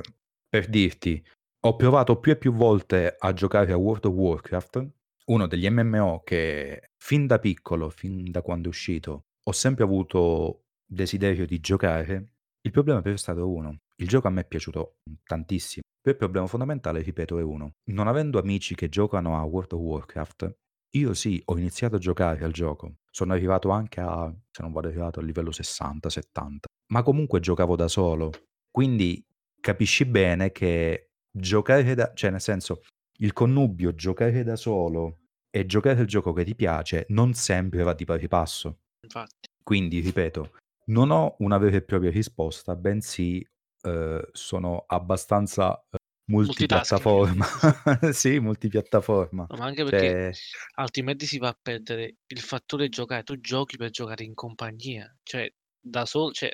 per 0.48 0.68
dirti, 0.68 1.24
ho 1.66 1.76
provato 1.76 2.18
più 2.20 2.32
e 2.32 2.36
più 2.36 2.52
volte 2.52 3.14
a 3.18 3.32
giocare 3.32 3.72
a 3.72 3.76
World 3.76 4.04
of 4.04 4.12
Warcraft, 4.14 4.88
uno 5.26 5.46
degli 5.46 5.66
MMO 5.68 6.22
che 6.22 6.90
fin 6.98 7.26
da 7.26 7.38
piccolo, 7.38 7.88
fin 7.88 8.30
da 8.30 8.42
quando 8.42 8.66
è 8.66 8.70
uscito, 8.70 9.26
ho 9.42 9.52
sempre 9.52 9.84
avuto 9.84 10.64
desiderio 10.84 11.46
di 11.46 11.60
giocare. 11.60 12.32
Il 12.60 12.70
problema 12.72 13.00
però 13.00 13.14
è 13.14 13.18
stato 13.18 13.50
uno: 13.50 13.78
il 13.96 14.08
gioco 14.08 14.28
a 14.28 14.30
me 14.30 14.42
è 14.42 14.46
piaciuto, 14.46 14.96
tantissimo. 15.24 15.82
Il 16.06 16.16
problema 16.16 16.46
fondamentale, 16.46 17.00
ripeto, 17.00 17.38
è 17.38 17.42
uno: 17.42 17.76
non 17.84 18.08
avendo 18.08 18.38
amici 18.38 18.74
che 18.74 18.88
giocano 18.90 19.38
a 19.38 19.42
World 19.42 19.72
of 19.72 19.80
Warcraft, 19.80 20.56
io 20.96 21.14
sì, 21.14 21.40
ho 21.46 21.56
iniziato 21.56 21.96
a 21.96 21.98
giocare 21.98 22.44
al 22.44 22.52
gioco. 22.52 22.96
Sono 23.10 23.32
arrivato 23.32 23.70
anche 23.70 24.00
a 24.00 24.30
se 24.50 24.62
non 24.62 24.72
vado 24.72 24.88
errato, 24.88 25.20
al 25.20 25.26
livello 25.26 25.50
60, 25.50 26.10
70, 26.10 26.66
ma 26.92 27.02
comunque 27.02 27.40
giocavo 27.40 27.74
da 27.74 27.88
solo. 27.88 28.30
Quindi 28.70 29.24
capisci 29.60 30.04
bene 30.04 30.52
che 30.52 31.12
giocare 31.30 31.94
da 31.94 32.12
cioè 32.14 32.30
nel 32.30 32.40
senso, 32.40 32.82
il 33.18 33.32
connubio 33.32 33.94
giocare 33.94 34.42
da 34.44 34.56
solo 34.56 35.20
e 35.50 35.64
giocare 35.66 36.00
al 36.00 36.06
gioco 36.06 36.32
che 36.34 36.44
ti 36.44 36.54
piace 36.54 37.06
non 37.08 37.32
sempre 37.32 37.82
va 37.82 37.94
di 37.94 38.04
pari 38.04 38.28
passo. 38.28 38.80
Infatti. 39.04 39.48
Quindi 39.62 40.00
ripeto, 40.00 40.50
non 40.86 41.10
ho 41.10 41.36
una 41.38 41.56
vera 41.56 41.76
e 41.76 41.82
propria 41.82 42.10
risposta, 42.10 42.76
bensì, 42.76 43.42
uhm, 43.84 44.22
sono 44.32 44.84
abbastanza, 44.86 45.84
uhm, 45.90 45.98
Multitasking. 46.46 47.24
multipiattaforma. 47.26 47.46
Sì, 48.12 48.38
multipiattaforma. 48.40 49.50
No, 49.50 49.56
ma 49.58 49.66
anche 49.66 49.84
perché 49.84 50.16
Cioè 50.16 50.38
altrimenti 50.76 51.26
si 51.26 51.38
va 51.38 51.48
a 51.48 51.58
perdere 51.60 52.16
il 52.26 52.40
fattore 52.40 52.88
giocare. 52.88 53.22
Tu 53.22 53.38
giochi 53.40 53.76
per 53.76 53.90
giocare 53.90 54.24
in 54.24 54.34
compagnia, 54.34 55.14
cioè 55.22 55.52
da 55.80 56.06
sol 56.06 56.32
cioè 56.32 56.50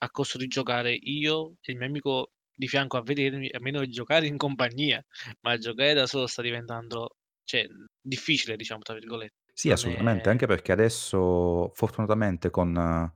a 0.00 0.10
costo 0.10 0.36
di 0.38 0.46
giocare 0.46 0.92
io 0.94 1.56
e 1.62 1.72
il 1.72 1.78
mio 1.78 1.86
amico 1.86 2.32
di 2.54 2.68
fianco 2.68 2.96
a 2.98 3.02
vedermi, 3.02 3.48
a 3.50 3.60
meno 3.60 3.80
di 3.80 3.90
giocare 3.90 4.26
in 4.26 4.36
compagnia, 4.36 5.02
ma 5.40 5.56
giocare 5.56 5.94
da 5.94 6.06
solo 6.06 6.26
sta 6.26 6.42
diventando, 6.42 7.16
cioè, 7.44 7.66
"difficile" 8.00 8.56
diciamo 8.56 8.82
tra 8.82 8.94
virgolette. 8.94 9.54
Sì, 9.56 9.70
Non 9.70 9.70
assolutamente, 9.70 10.28
è 10.28 10.30
anche 10.30 10.46
perché 10.46 10.72
adesso 10.72 11.70
fortunatamente 11.74 12.50
con 12.50 12.74
uhm, 12.74 13.12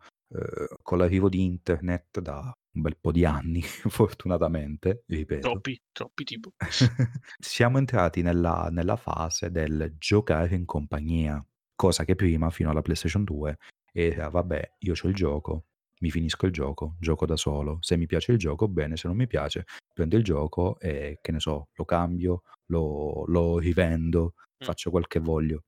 con 0.83 0.98
l'arrivo 0.98 1.28
di 1.28 1.44
internet 1.44 2.20
da 2.20 2.52
un 2.78 2.82
bel 2.82 2.98
po' 3.00 3.12
di 3.12 3.24
anni, 3.24 3.62
fortunatamente, 3.88 5.04
ripeto, 5.06 5.64
Troppi, 5.64 5.80
troppi 5.92 6.24
tipo. 6.24 6.54
siamo 7.38 7.78
entrati 7.78 8.22
nella 8.22 8.68
nella 8.70 8.96
fase 8.96 9.50
del 9.50 9.94
giocare 9.98 10.54
in 10.56 10.64
compagnia, 10.64 11.44
cosa 11.76 12.04
che 12.04 12.14
prima, 12.16 12.50
fino 12.50 12.70
alla 12.70 12.82
PlayStation 12.82 13.24
2, 13.24 13.58
era: 13.92 14.28
"Vabbè, 14.28 14.74
io 14.80 14.94
c'ho 14.94 15.08
il 15.08 15.14
gioco, 15.14 15.66
mi 16.00 16.10
finisco 16.10 16.46
il 16.46 16.52
gioco, 16.52 16.96
gioco 17.00 17.26
da 17.26 17.36
solo. 17.36 17.78
Se 17.80 17.96
mi 17.96 18.06
piace 18.06 18.32
il 18.32 18.38
gioco 18.38 18.68
bene, 18.68 18.96
se 18.96 19.08
non 19.08 19.16
mi 19.16 19.26
piace 19.28 19.64
prendo 19.92 20.16
il 20.16 20.24
gioco 20.24 20.78
e, 20.80 21.18
che 21.22 21.32
ne 21.32 21.40
so, 21.40 21.68
lo 21.74 21.84
cambio, 21.84 22.42
lo 22.66 23.24
lo 23.26 23.58
rivendo, 23.58 24.34
Mh. 24.60 24.70
faccio 24.70 24.90
quel 24.90 25.06
che 25.06 25.20
voglio." 25.20 25.62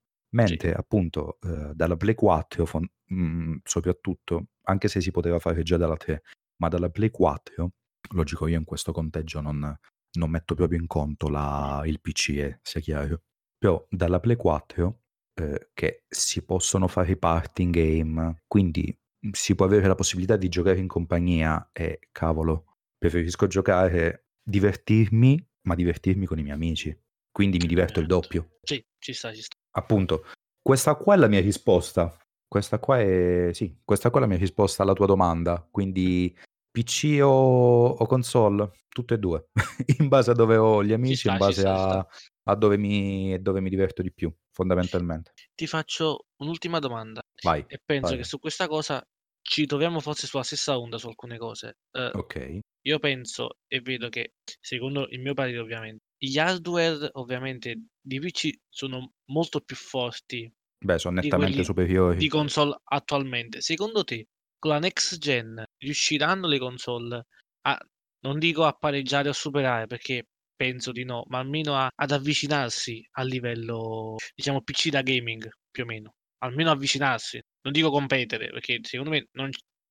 Sì. 0.44 0.60
Mentre 0.60 0.72
appunto, 0.74 1.38
uhm, 1.42 1.72
dalla 1.72 1.96
Play 1.96 2.14
4 2.14 2.64
fon 2.66 2.88
mhmm, 3.06 3.60
soprattutto, 3.64 4.46
anche 4.64 4.88
se 4.88 5.00
si 5.00 5.10
poteva 5.12 5.38
fare 5.40 5.62
già 5.62 5.76
dalla 5.76 5.96
3, 5.96 6.22
ma 6.60 6.68
dalla 6.68 6.88
Play 6.90 7.10
4 7.10 7.72
logico 8.12 8.46
io 8.46 8.58
in 8.58 8.64
questo 8.64 8.92
conteggio 8.92 9.40
non 9.40 9.76
non 10.12 10.30
metto 10.30 10.54
proprio 10.54 10.78
in 10.78 10.86
conto 10.86 11.28
la 11.28 11.82
il 11.84 12.00
PC 12.00 12.28
eh, 12.30 12.58
sia 12.62 12.80
chiaro. 12.80 13.22
Però 13.58 13.86
dalla 13.88 14.20
Play 14.20 14.36
4, 14.36 15.02
uhm, 15.40 15.56
che 15.74 16.04
si 16.08 16.42
possono 16.44 16.88
fare 16.88 17.12
i 17.12 17.16
party 17.16 17.62
in 17.62 17.70
game, 17.70 18.42
quindi, 18.46 18.96
mhmm, 19.20 19.30
si 19.32 19.54
può 19.54 19.66
avere 19.66 19.86
la 19.86 19.94
possibilità 19.94 20.36
di 20.36 20.48
giocare 20.48 20.78
in 20.78 20.88
compagnia 20.88 21.70
e 21.72 22.00
cavolo, 22.10 22.76
preferisco 22.98 23.46
giocare 23.46 24.30
divertirmi, 24.42 25.46
ma 25.68 25.74
divertirmi 25.74 26.26
con 26.26 26.38
i 26.38 26.42
miei 26.42 26.54
amici. 26.54 26.98
Quindi 27.30 27.58
mi 27.58 27.66
diverto 27.66 28.00
il 28.00 28.06
Ovviamente. 28.06 28.38
doppio. 28.38 28.58
Sì, 28.62 28.84
ci 28.98 29.12
sta, 29.12 29.32
ci 29.32 29.42
sta. 29.42 29.56
Appunto, 29.72 30.24
questa 30.60 30.96
qua 30.96 31.14
è 31.14 31.18
la 31.18 31.28
mia 31.28 31.40
risposta. 31.40 32.16
Questa 32.48 32.80
qua 32.80 32.98
è 32.98 33.50
sì, 33.52 33.78
questa 33.84 34.10
qua 34.10 34.18
è 34.18 34.22
la 34.22 34.28
mia 34.28 34.38
risposta 34.38 34.82
alla 34.82 34.94
tua 34.94 35.06
domanda. 35.06 35.64
Quindi 35.70 36.34
PC 36.72 37.20
o 37.22 37.88
o 37.98 38.06
console? 38.06 38.70
Tutte 38.88 39.14
e 39.14 39.18
2. 39.18 39.50
In 40.00 40.08
base 40.08 40.30
a 40.30 40.34
dove 40.34 40.56
ho 40.56 40.84
gli 40.84 40.92
Ci 41.02 41.14
amici 41.14 41.28
e 41.28 41.30
in 41.30 41.36
sta, 41.36 41.40
ci 41.40 41.52
base 41.52 41.64
sta, 41.76 41.96
a 41.96 42.06
a 42.44 42.54
dove 42.56 42.76
mi 42.76 43.40
dove 43.40 43.60
mi 43.60 43.68
diverto 43.70 44.02
di 44.02 44.12
più, 44.12 44.32
fondamentalmente. 44.50 45.34
Ti 45.54 45.66
faccio 45.66 46.26
un'ultima 46.36 46.78
domanda 46.78 47.22
Vai, 47.42 47.66
e 47.66 47.78
penso 47.84 48.16
che 48.16 48.24
vai. 48.24 48.24
su 48.24 48.38
questa 48.38 48.66
cosa 48.66 49.02
ci 49.42 49.66
troviamo 49.66 50.00
forse 50.00 50.26
sulla 50.26 50.42
stessa 50.42 50.78
onda 50.78 50.98
su 50.98 51.06
alcune 51.08 51.38
cose. 51.38 51.78
Uhm, 51.92 52.12
Okay. 52.14 52.62
io 52.82 52.98
penso 52.98 53.58
e 53.68 53.80
vedo 53.80 54.08
che, 54.08 54.34
secondo 54.60 55.06
il 55.10 55.20
mio 55.20 55.34
parere 55.34 55.58
ovviamente, 55.58 56.04
gli 56.16 56.38
hardware 56.38 57.10
ovviamente 57.12 57.86
di 58.00 58.18
PC 58.20 58.50
sono 58.68 59.12
molto 59.26 59.60
più 59.60 59.76
forti 59.76 60.50
Beh, 60.82 60.98
son 60.98 61.14
di 61.14 61.32
nettamente 61.32 61.62
quelli 61.72 61.72
di 62.10 62.28
superiori. 62.28 62.28
console 62.28 62.76
attualmente. 62.84 63.60
Secondo 63.60 64.04
te, 64.04 64.28
con 64.60 64.72
la 64.72 64.78
next 64.78 65.18
gen 65.18 65.64
riusciranno 65.78 66.46
le 66.48 66.58
console 66.60 67.26
a 67.62 67.78
non 68.22 68.38
dico 68.38 68.64
a 68.66 68.72
pareggiare 68.74 69.28
o 69.30 69.32
superare, 69.32 69.86
perché 69.88 70.26
penso 70.54 70.92
di 70.92 71.04
no, 71.04 71.24
ma 71.28 71.38
almeno 71.40 71.76
a 71.76 71.90
ad 71.94 72.10
avvicinarsi 72.12 73.06
a 73.12 73.22
livello, 73.24 74.16
diciamo 74.34 74.62
PC 74.62 74.90
da 74.90 75.02
gaming, 75.02 75.48
più 75.70 75.84
o 75.84 75.86
meno. 75.86 76.14
Almeno 76.42 76.70
avvicinarsi, 76.70 77.40
non 77.62 77.72
dico 77.72 77.90
competere, 77.90 78.50
perché 78.50 78.78
secondo 78.82 79.10
me 79.10 79.28
non 79.32 79.50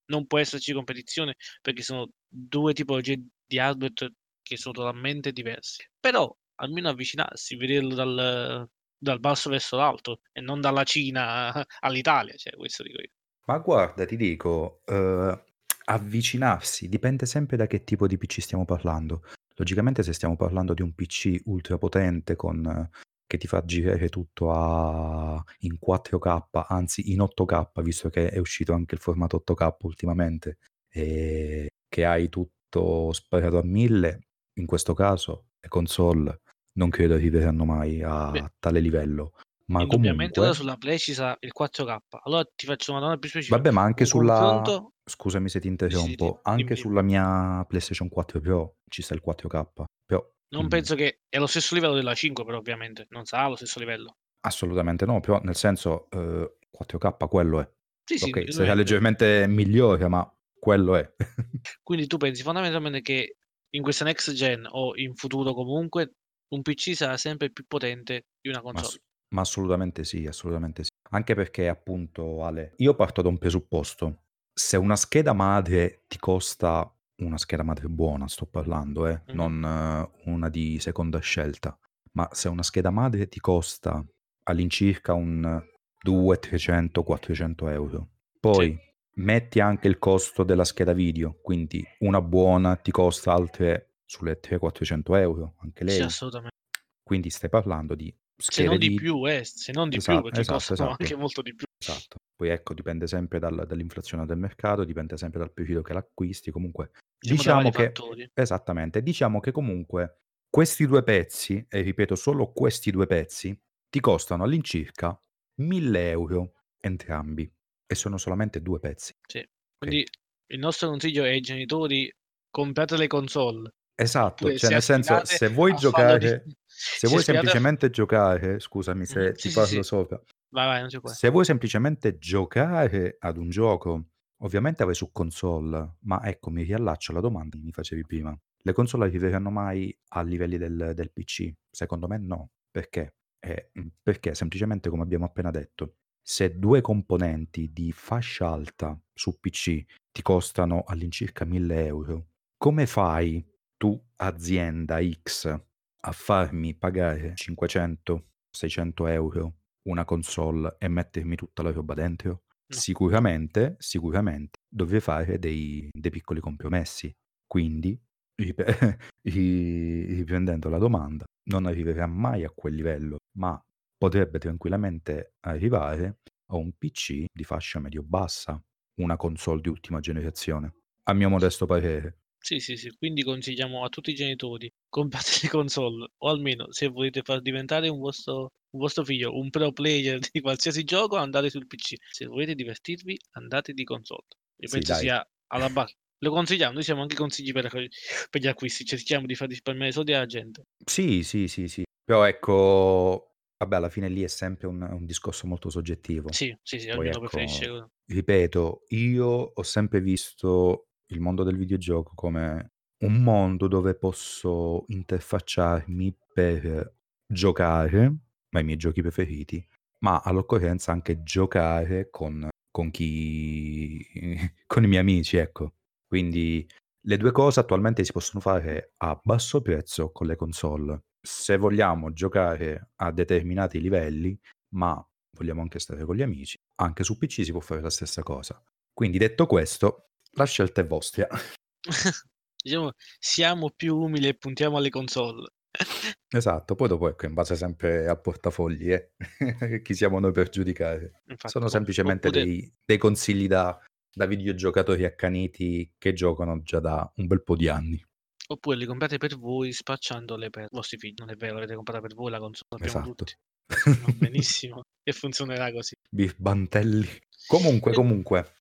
non 0.10 0.26
può 0.28 0.40
esserci 0.40 0.74
competizione, 0.74 1.36
perché 1.62 1.84
sono 1.84 2.10
2 2.28 2.74
tipologie 2.74 3.24
di 3.46 3.60
hardware 3.60 3.94
che 4.42 4.58
sono 4.58 4.74
totalmente 4.74 5.32
diversi. 5.32 5.86
Però 6.00 6.32
almeno 6.62 6.90
avvicinarsi, 6.90 7.56
vederlo 7.56 7.94
dal 7.96 8.68
dal 9.02 9.20
basso 9.22 9.50
verso 9.50 9.78
l'alto 9.78 10.20
e 10.34 10.42
non 10.42 10.60
dalla 10.62 10.84
Cina 10.84 11.66
all'Italia, 11.80 12.36
cioè 12.36 12.56
questo 12.58 12.84
dico 12.84 13.00
io. 13.02 13.10
Ma 13.50 13.58
guarda, 13.58 14.06
ti 14.06 14.16
dico, 14.16 14.82
uhm, 14.86 15.44
avvicinarsi 15.86 16.88
dipende 16.88 17.26
sempre 17.26 17.58
da 17.58 17.66
che 17.66 17.84
tipo 17.84 18.06
di 18.06 18.16
PC 18.16 18.42
stiamo 18.42 18.64
parlando. 18.64 19.24
Logicamente 19.56 20.04
se 20.04 20.14
stiamo 20.14 20.36
parlando 20.36 20.76
di 20.76 20.84
un 20.84 20.94
PC 20.94 21.42
ultra 21.46 21.80
potente 21.80 22.36
con 22.36 22.88
che 23.26 23.38
ti 23.40 23.48
fa 23.48 23.64
girare 23.66 24.10
tutto 24.10 24.52
a 24.52 25.44
in 25.62 25.80
4K, 25.80 26.66
anzi 26.68 27.12
in 27.12 27.22
8K, 27.22 27.82
visto 27.82 28.10
che 28.10 28.30
è 28.30 28.38
uscito 28.38 28.74
anche 28.74 28.94
il 28.94 29.02
formato 29.02 29.38
8K 29.38 29.78
ultimamente, 29.82 30.58
ehm, 30.92 31.66
che 31.88 32.06
hai 32.06 32.30
tutto 32.30 33.12
sparato 33.14 33.58
a 33.58 33.64
1000, 33.64 34.28
in 34.60 34.68
questo 34.68 34.94
caso 34.94 35.48
le 35.60 35.70
console 35.70 36.42
non 36.74 36.90
credo 36.92 37.16
arriveranno 37.16 37.66
mai 37.66 38.04
Beh 38.04 38.40
a 38.40 38.52
tale 38.60 38.80
livello. 38.80 39.34
Ma 39.70 39.86
indubbiamente 39.86 40.40
comunque 40.40 40.54
sulla 40.54 40.76
Play 40.78 40.98
ci 40.98 41.14
sarà 41.14 41.38
il 41.42 41.52
4K. 41.54 42.20
Allora 42.24 42.44
ti 42.56 42.66
faccio 42.66 42.92
una 42.92 43.00
domanda 43.00 43.20
più 43.20 43.30
specifica: 43.30 43.62
Vabbè, 43.62 43.72
ma 43.72 43.82
anche 43.82 44.06
sulla 44.06 44.72
confronto 44.86 44.94
scusami 45.04 45.50
se 45.50 45.60
ti 45.60 45.68
sì, 45.88 46.16
sì, 46.16 46.16
interrompo, 46.20 46.40
anche 46.44 46.76
dimmi, 46.76 46.76
sulla 46.76 47.02
mia 47.02 47.66
PlayStation 47.68 48.08
4 48.08 48.40
Pro 48.40 48.78
ci 48.88 49.02
sta 49.02 49.16
il 49.16 49.22
4K, 49.22 49.86
però, 50.06 50.24
Non 50.52 50.68
mhmm 50.68 50.68
penso 50.68 50.96
che 50.96 51.22
è 51.30 51.38
allo 51.38 51.46
stesso 51.46 51.76
livello 51.76 51.94
della 51.94 52.16
5 52.16 52.44
però 52.44 52.58
ovviamente, 52.58 53.06
non 53.10 53.26
sarà 53.26 53.44
allo 53.44 53.56
stesso 53.56 53.78
livello. 53.80 54.16
Assolutamente 54.44 55.06
no, 55.06 55.20
però 55.20 55.40
nel 55.44 55.56
senso, 55.56 56.08
uhm, 56.12 56.50
4K 56.72 57.28
quello 57.28 57.60
è. 57.60 57.70
Sì, 58.08 58.18
sì, 58.18 58.30
Ok, 58.30 58.46
sarà 58.50 58.74
indubbiamente. 58.74 58.74
leggermente 58.74 59.46
migliore, 59.48 60.08
ma 60.08 60.30
quello 60.58 60.96
è. 60.96 61.14
Quindi 61.86 62.08
tu 62.08 62.18
pensi 62.18 62.44
fondamentalmente 62.44 63.02
che 63.02 63.38
in 63.72 63.82
questa 63.84 64.06
next 64.06 64.32
gen 64.34 64.66
o 64.70 64.96
in 64.96 65.16
futuro 65.16 65.54
comunque 65.54 66.16
un 66.50 66.62
PC 66.62 66.96
sarà 66.96 67.18
sempre 67.18 67.52
più 67.52 67.66
potente 67.68 68.28
di 68.40 68.50
una 68.50 68.62
console? 68.62 69.00
Ma 69.30 69.42
assolutamente 69.42 70.04
sì, 70.04 70.26
assolutamente 70.28 70.84
sì. 70.84 70.90
Anche 71.12 71.34
perché 71.36 71.68
appunto, 71.68 72.44
Ale, 72.44 72.74
io 72.78 72.94
parto 72.96 73.22
da 73.22 73.30
un 73.30 73.38
presupposto. 73.38 74.24
Se 74.54 74.78
una 74.78 74.96
scheda 74.96 75.34
madre 75.34 76.04
ti 76.08 76.18
costa 76.20 76.92
una 77.18 77.38
scheda 77.38 77.64
madre 77.64 77.88
buona, 77.90 78.28
sto 78.28 78.46
parlando, 78.46 79.08
eh, 79.08 79.24
Mhm. 79.28 79.30
non 79.32 79.64
eh, 79.64 80.30
una 80.30 80.50
di 80.50 80.80
seconda 80.80 81.20
scelta, 81.20 81.78
ma 82.14 82.28
se 82.32 82.48
una 82.48 82.64
scheda 82.64 82.92
madre 82.92 83.28
ti 83.28 83.40
costa 83.40 84.04
all'incirca 84.44 85.14
un 85.14 85.62
200, 86.02 86.40
300, 86.40 87.04
400 87.04 87.68
euro, 87.68 88.10
poi 88.40 88.78
metti 89.16 89.60
anche 89.60 89.88
il 89.88 90.00
costo 90.00 90.44
della 90.44 90.64
scheda 90.64 90.94
video, 90.94 91.40
quindi 91.42 91.86
una 92.00 92.22
buona 92.22 92.76
ti 92.78 92.92
costa 92.92 93.34
altre 93.34 93.96
sulle 94.06 94.40
300-400 94.40 95.16
euro, 95.16 95.56
anche 95.60 95.84
Sì, 95.86 96.02
lei. 96.02 96.04
assolutamente. 96.04 96.58
Quindi 97.04 97.30
stai 97.30 97.50
parlando 97.50 97.96
di 97.96 98.14
Se 98.42 98.64
non 98.64 98.78
di 98.78 98.88
video. 98.88 99.02
più, 99.14 99.30
eh, 99.30 99.44
se 99.44 99.72
non 99.74 99.90
di 99.90 99.98
più, 99.98 100.04
Esatto, 100.14 100.22
perché 100.24 100.40
esatto, 100.40 100.58
costano 100.58 100.80
esatto. 100.90 101.04
anche 101.04 101.16
molto 101.16 101.42
di 101.42 101.56
più. 101.56 101.66
Esatto. 101.78 102.18
Poi 102.36 102.50
ecco, 102.50 102.74
dipende 102.74 103.06
sempre 103.08 103.38
dal- 103.40 103.66
dall'inflazione 103.68 104.26
del 104.26 104.38
mercato, 104.38 104.84
dipende 104.86 105.18
sempre 105.18 105.40
dal 105.40 105.52
periodo 105.52 105.82
che 105.82 105.94
l'acquisti. 105.94 106.52
Comunque, 106.52 106.92
Diciamo 107.20 107.64
diciamo 107.64 107.70
che 107.70 107.84
fattori. 107.94 108.32
esattamente, 108.34 109.04
diciamo 109.04 109.40
che 109.42 109.52
comunque 109.52 110.20
questi 110.50 110.86
due 110.86 111.04
pezzi, 111.04 111.66
e 111.68 111.82
ripeto 111.82 112.16
solo 112.16 112.52
questi 112.54 112.92
due 112.92 113.08
pezzi, 113.08 113.58
ti 113.90 114.00
costano 114.00 114.44
all'incirca 114.46 115.20
1000 115.62 116.10
euro 116.10 116.54
entrambi. 116.80 117.52
E 117.86 117.96
sono 117.96 118.18
solamente 118.18 118.62
due 118.62 118.80
pezzi. 118.80 119.14
Sì. 119.28 119.46
Quindi 119.78 120.06
il 120.52 120.60
nostro 120.60 120.90
consiglio 120.90 121.24
è 121.26 121.30
ai 121.30 121.42
genitori, 121.42 122.10
comprate 122.50 122.96
le 122.98 123.08
console. 123.08 123.70
Esatto, 124.00 124.56
cioè 124.56 124.70
nel 124.72 124.82
senso, 124.82 125.26
se 125.26 125.50
vuoi 125.50 125.72
farlo 125.72 125.76
di- 125.76 125.80
giocare, 125.82 126.46
se 126.92 127.08
vuoi 127.08 127.20
aspirate 127.20 127.52
a- 127.52 127.54
semplicemente 127.54 127.90
giocare, 127.90 128.60
scusami 128.60 129.06
se 129.06 129.30
Mhm, 129.30 129.34
ti 129.34 129.50
sì, 129.50 129.50
sì, 129.52 129.56
parlo 129.56 129.82
sì. 129.82 129.84
sopra, 129.84 130.22
Vai, 130.52 130.68
vai, 130.84 130.90
se 131.02 131.30
vuoi 131.30 131.46
semplicemente 131.46 132.18
giocare 132.18 133.16
ad 133.20 133.38
un 133.38 133.50
gioco, 133.50 134.06
ovviamente 134.44 134.84
vai 134.86 134.96
su 134.96 135.12
console, 135.12 135.98
ma 136.02 136.24
ecco, 136.26 136.50
mi 136.50 136.64
riallaccio 136.64 137.12
alla 137.12 137.22
domanda 137.22 137.58
che 137.58 137.64
mi 137.64 137.72
facevi 137.72 138.06
prima. 138.06 138.38
Le 138.62 138.74
console 138.74 139.06
arriveranno 139.06 139.50
mai 139.50 139.96
a 140.10 140.22
livelli 140.22 140.58
del, 140.58 140.92
del 140.96 141.12
PC? 141.12 141.52
Secondo 141.70 142.08
me 142.08 142.18
no. 142.18 142.52
Perché? 142.70 143.16
Eh, 143.40 143.72
perché 144.02 144.36
semplicemente, 144.36 144.90
come 144.90 145.04
abbiamo 145.04 145.26
appena 145.26 145.50
detto, 145.52 145.96
se 146.22 146.58
due 146.58 146.82
componenti 146.82 147.72
di 147.72 147.92
fascia 147.92 148.50
alta 148.50 149.00
su 149.14 149.40
PC 149.40 149.84
ti 150.12 150.22
costano 150.22 150.84
all'incirca 150.86 151.46
1000 151.46 151.86
euro, 151.86 152.28
come 152.58 152.86
fai 152.86 153.46
tu, 153.78 154.00
azienda 154.18 155.00
X, 155.02 155.58
a 156.02 156.12
farmi 156.12 156.76
pagare 156.76 157.34
500-600 157.36 159.08
euro 159.08 159.56
una 159.84 160.06
console 160.06 160.76
e 160.80 160.88
mettermi 160.88 161.36
tutta 161.36 161.64
la 161.64 161.72
roba 161.72 161.94
dentro? 161.94 162.44
No. 162.68 162.76
Sicuramente, 162.78 163.76
sicuramente 163.80 164.60
dovrei 164.68 165.00
fare 165.00 165.40
dei, 165.40 165.90
dei 165.92 166.12
piccoli 166.12 166.40
compromessi. 166.40 167.12
Quindi, 167.48 168.00
rip- 168.36 168.62
ri- 169.24 170.06
riprendendo 170.14 170.70
la 170.70 170.78
domanda, 170.78 171.26
non 171.50 171.66
arriverà 171.66 172.06
mai 172.06 172.44
a 172.44 172.52
quel 172.52 172.76
livello, 172.76 173.18
ma 173.38 173.60
potrebbe 173.98 174.38
tranquillamente 174.38 175.34
arrivare 175.42 176.20
a 176.52 176.56
un 176.56 176.72
PC 176.78 177.26
di 177.32 177.44
fascia 177.44 177.80
medio-bassa, 177.80 178.62
una 179.02 179.18
console 179.18 179.62
di 179.62 179.70
ultima 179.70 180.00
generazione, 180.00 180.74
a 181.04 181.14
mio 181.14 181.30
modesto 181.30 181.66
parere. 181.66 182.20
Sì, 182.38 182.60
sì, 182.60 182.78
sì. 182.78 182.96
Quindi 182.98 183.24
consigliamo 183.24 183.84
a 183.84 183.90
tutti 183.90 184.12
i 184.12 184.16
genitori, 184.16 184.72
comprate 184.90 185.40
le 185.44 185.50
console, 185.50 186.08
o 186.18 186.30
almeno 186.30 186.72
se 186.72 186.88
volete 186.88 187.22
far 187.24 187.42
diventare 187.42 187.88
un 187.90 188.00
vostro, 188.00 188.52
un 188.72 188.80
vostro 188.80 189.04
figlio 189.04 189.36
un 189.38 189.50
pro 189.50 189.72
player 189.72 190.20
di 190.32 190.42
qualsiasi 190.42 190.84
gioco, 190.84 191.16
andate 191.18 191.50
sul 191.50 191.68
PC. 191.68 191.96
Se 192.12 192.26
volete 192.26 192.56
divertirvi, 192.56 193.18
andate 193.32 193.74
di 193.74 193.84
console. 193.84 194.26
Io 194.62 194.68
Sì, 194.68 194.70
penso 194.70 194.94
dai. 194.94 195.00
sia 195.00 195.26
alla 195.48 195.70
base. 195.70 195.96
Lo 196.22 196.32
consigliamo, 196.32 196.74
noi 196.74 196.84
siamo 196.84 197.02
anche 197.02 197.16
consigli 197.16 197.54
per, 197.54 197.70
per 197.70 198.42
gli 198.42 198.48
acquisti, 198.48 198.84
cerchiamo 198.84 199.26
di 199.26 199.36
far 199.36 199.48
risparmiare 199.48 199.92
soldi 199.94 200.14
alla 200.14 200.26
gente. 200.26 200.64
Sì, 200.86 201.24
sì, 201.24 201.48
sì, 201.48 201.68
sì. 201.68 201.84
Però 202.04 202.26
ecco, 202.26 203.36
vabbè, 203.58 203.76
alla 203.76 203.90
fine 203.90 204.10
lì 204.10 204.24
è 204.24 204.28
sempre 204.28 204.68
un, 204.68 204.82
un 204.82 205.06
discorso 205.06 205.48
molto 205.48 205.70
soggettivo. 205.70 206.30
Sì, 206.32 206.56
sì, 206.62 206.80
sì, 206.80 206.90
Poi 206.90 207.08
ecco, 207.08 207.20
preferisce 207.20 207.90
ripeto, 208.06 208.86
io 208.90 209.28
ho 209.28 209.64
sempre 209.64 210.02
visto 210.02 210.88
il 211.08 211.20
mondo 211.20 211.44
del 211.44 211.58
videogioco 211.58 212.14
come 212.16 212.74
un 213.00 213.22
mondo 213.22 213.68
dove 213.68 213.96
posso 213.96 214.84
interfacciarmi 214.88 216.18
per 216.34 216.96
giocare 217.26 218.16
ai 218.52 218.64
miei 218.64 218.78
giochi 218.78 219.02
preferiti, 219.02 219.66
ma 220.00 220.22
all'occorrenza 220.22 220.92
anche 220.92 221.24
giocare 221.24 222.10
con, 222.10 222.50
con 222.72 222.92
chi... 222.92 224.06
con 224.66 224.84
i 224.84 224.88
miei 224.88 225.02
amici, 225.02 225.38
ecco. 225.38 225.74
Quindi 226.08 226.68
le 227.06 227.18
due 227.18 227.32
cose 227.32 227.60
attualmente 227.60 228.04
si 228.04 228.12
possono 228.12 228.42
fare 228.42 228.94
a 228.98 229.20
basso 229.24 229.62
prezzo 229.62 230.12
con 230.12 230.28
le 230.28 230.36
console. 230.36 231.04
Se 231.22 231.58
vogliamo 231.58 232.12
giocare 232.12 232.92
a 232.96 233.12
determinati 233.12 233.80
livelli, 233.80 234.38
ma 234.74 235.04
vogliamo 235.38 235.62
anche 235.62 235.80
stare 235.80 236.04
con 236.06 236.16
gli 236.16 236.22
amici, 236.22 236.58
anche 236.82 237.04
su 237.04 237.18
PC 237.18 237.44
si 237.44 237.52
può 237.52 237.62
fare 237.62 237.82
la 237.82 237.90
stessa 237.90 238.24
cosa. 238.24 238.62
Quindi 238.92 239.18
detto 239.18 239.46
questo, 239.46 240.10
la 240.32 240.46
scelta 240.46 240.82
è 240.82 240.86
vostra. 240.86 241.28
diciamo, 242.62 242.92
siamo 243.18 243.70
più 243.76 243.98
umili 243.98 244.28
e 244.28 244.36
puntiamo 244.36 244.78
alle 244.78 244.90
console. 244.90 245.48
Esatto, 246.32 246.76
poi 246.76 246.88
dopo 246.88 247.10
ecco, 247.10 247.26
in 247.26 247.34
base 247.34 247.56
sempre 247.56 248.08
al 248.08 248.22
portafogli, 248.22 248.92
eh? 248.92 249.14
chi 249.82 249.94
siamo 249.96 250.20
noi 250.20 250.32
per 250.32 250.50
giudicare. 250.50 251.24
Infatti, 251.26 251.50
Sono 251.50 251.68
semplicemente 251.68 252.28
oppure- 252.28 252.44
dei, 252.44 252.72
dei 252.86 252.98
consigli 252.98 253.48
da, 253.48 253.80
da 254.14 254.26
videogiocatori 254.28 255.06
accaniti 255.06 255.92
che 255.98 256.14
giocano 256.14 256.62
già 256.62 256.80
da 256.80 257.12
un 257.16 257.26
bel 257.26 257.42
po' 257.44 257.56
di 257.56 257.68
anni. 257.68 258.04
Oppure 258.52 258.78
li 258.78 258.86
comprate 258.86 259.18
per 259.18 259.38
voi 259.38 259.72
spacciandole 259.72 260.50
per 260.52 260.64
i 260.64 260.68
vostri 260.70 260.98
figli. 260.98 261.16
Non 261.18 261.32
è 261.32 261.36
vero, 261.36 261.56
l'avete 261.56 261.76
comprata 261.76 262.00
per 262.00 262.14
voi 262.14 262.30
la 262.30 262.40
console, 262.40 262.86
Esatto. 262.86 263.16
tutti. 263.16 263.34
Benissimo 264.18 264.82
che 265.04 265.12
funzionerà 265.14 265.72
così. 265.72 265.94
Birbantelli. 266.10 267.08
Comunque, 267.48 267.94
comunque. 267.94 268.54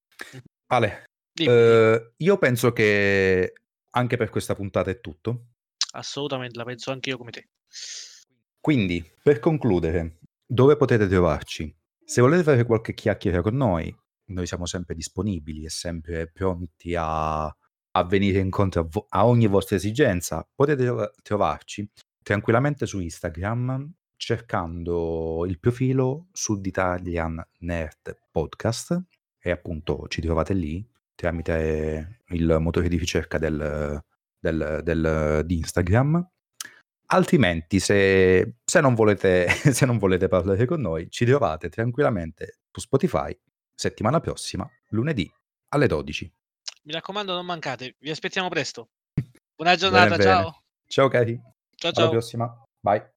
Ale, 0.67 1.05
eh, 1.35 2.13
io 2.17 2.39
penso 2.39 2.73
che 2.73 3.53
anche 3.99 4.17
per 4.17 4.31
questa 4.31 4.55
puntata 4.55 4.91
è 4.91 5.01
tutto. 5.01 5.49
assolutamente, 5.93 6.57
la 6.57 6.65
penso 6.65 6.93
anche 6.93 7.11
io 7.11 7.19
come 7.19 7.31
te. 7.31 7.49
Quindi, 8.61 9.05
per 9.23 9.41
concludere, 9.41 10.21
dove 10.47 10.77
potete 10.77 11.07
trovarci? 11.09 11.75
Se 12.05 12.21
volete 12.21 12.43
fare 12.43 12.65
qualche 12.65 12.95
chiacchiera 12.95 13.43
con 13.43 13.57
noi, 13.57 13.95
noi 14.27 14.47
siamo 14.47 14.67
sempre 14.67 14.95
disponibili 14.95 15.65
e 15.65 15.71
sempre 15.71 16.31
pronti 16.31 16.95
a, 16.97 17.45
a 17.45 18.05
venire 18.07 18.39
incontro 18.39 18.83
a, 18.83 18.87
vo- 18.89 19.07
a 19.09 19.27
ogni 19.27 19.47
vostra 19.47 19.77
esigenza. 19.77 20.49
Potete 20.55 20.85
trova- 20.85 21.13
trovarci 21.23 21.91
tranquillamente 22.23 22.87
su 22.87 23.01
Instagram 23.01 23.93
cercando 24.17 25.45
il 25.47 25.59
profilo 25.59 26.29
Sud 26.33 26.65
Italian 26.67 27.43
Nerd 27.61 28.19
Podcast 28.31 29.01
e 29.39 29.51
appunto 29.51 30.07
ci 30.09 30.21
trovate 30.21 30.55
lì 30.55 30.87
tramite 31.19 32.21
il 32.29 32.59
motore 32.61 32.89
di 32.89 32.97
ricerca 32.97 33.39
del, 33.39 34.01
del- 34.39 34.81
del- 34.85 35.43
di 35.45 35.57
Instagram. 35.57 36.25
Altrimenti, 37.11 37.81
se, 37.81 38.55
se 38.65 38.81
non 38.81 38.95
volete, 38.95 39.49
se 39.75 39.85
non 39.85 39.99
volete 39.99 40.29
parlare 40.29 40.65
con 40.65 40.81
noi, 40.81 41.11
ci 41.11 41.25
trovate 41.25 41.69
tranquillamente 41.71 42.59
su 42.71 42.81
Spotify 42.81 43.37
settimana 43.75 44.21
prossima, 44.21 44.69
lunedì 44.91 45.31
alle 45.71 45.87
12. 45.89 46.33
Mi 46.85 46.93
raccomando, 46.93 47.35
non 47.35 47.47
mancate, 47.47 47.97
vi 47.99 48.11
aspettiamo 48.11 48.49
presto. 48.49 48.91
Buona 49.57 49.75
giornata, 49.75 50.11
bene. 50.17 50.23
ciao. 50.23 50.63
Ciao 50.87 51.09
cari, 51.09 51.35
Ciao 51.75 51.91
alla 51.91 52.01
ciao. 52.03 52.11
prossima. 52.11 52.63
Bye. 52.81 53.11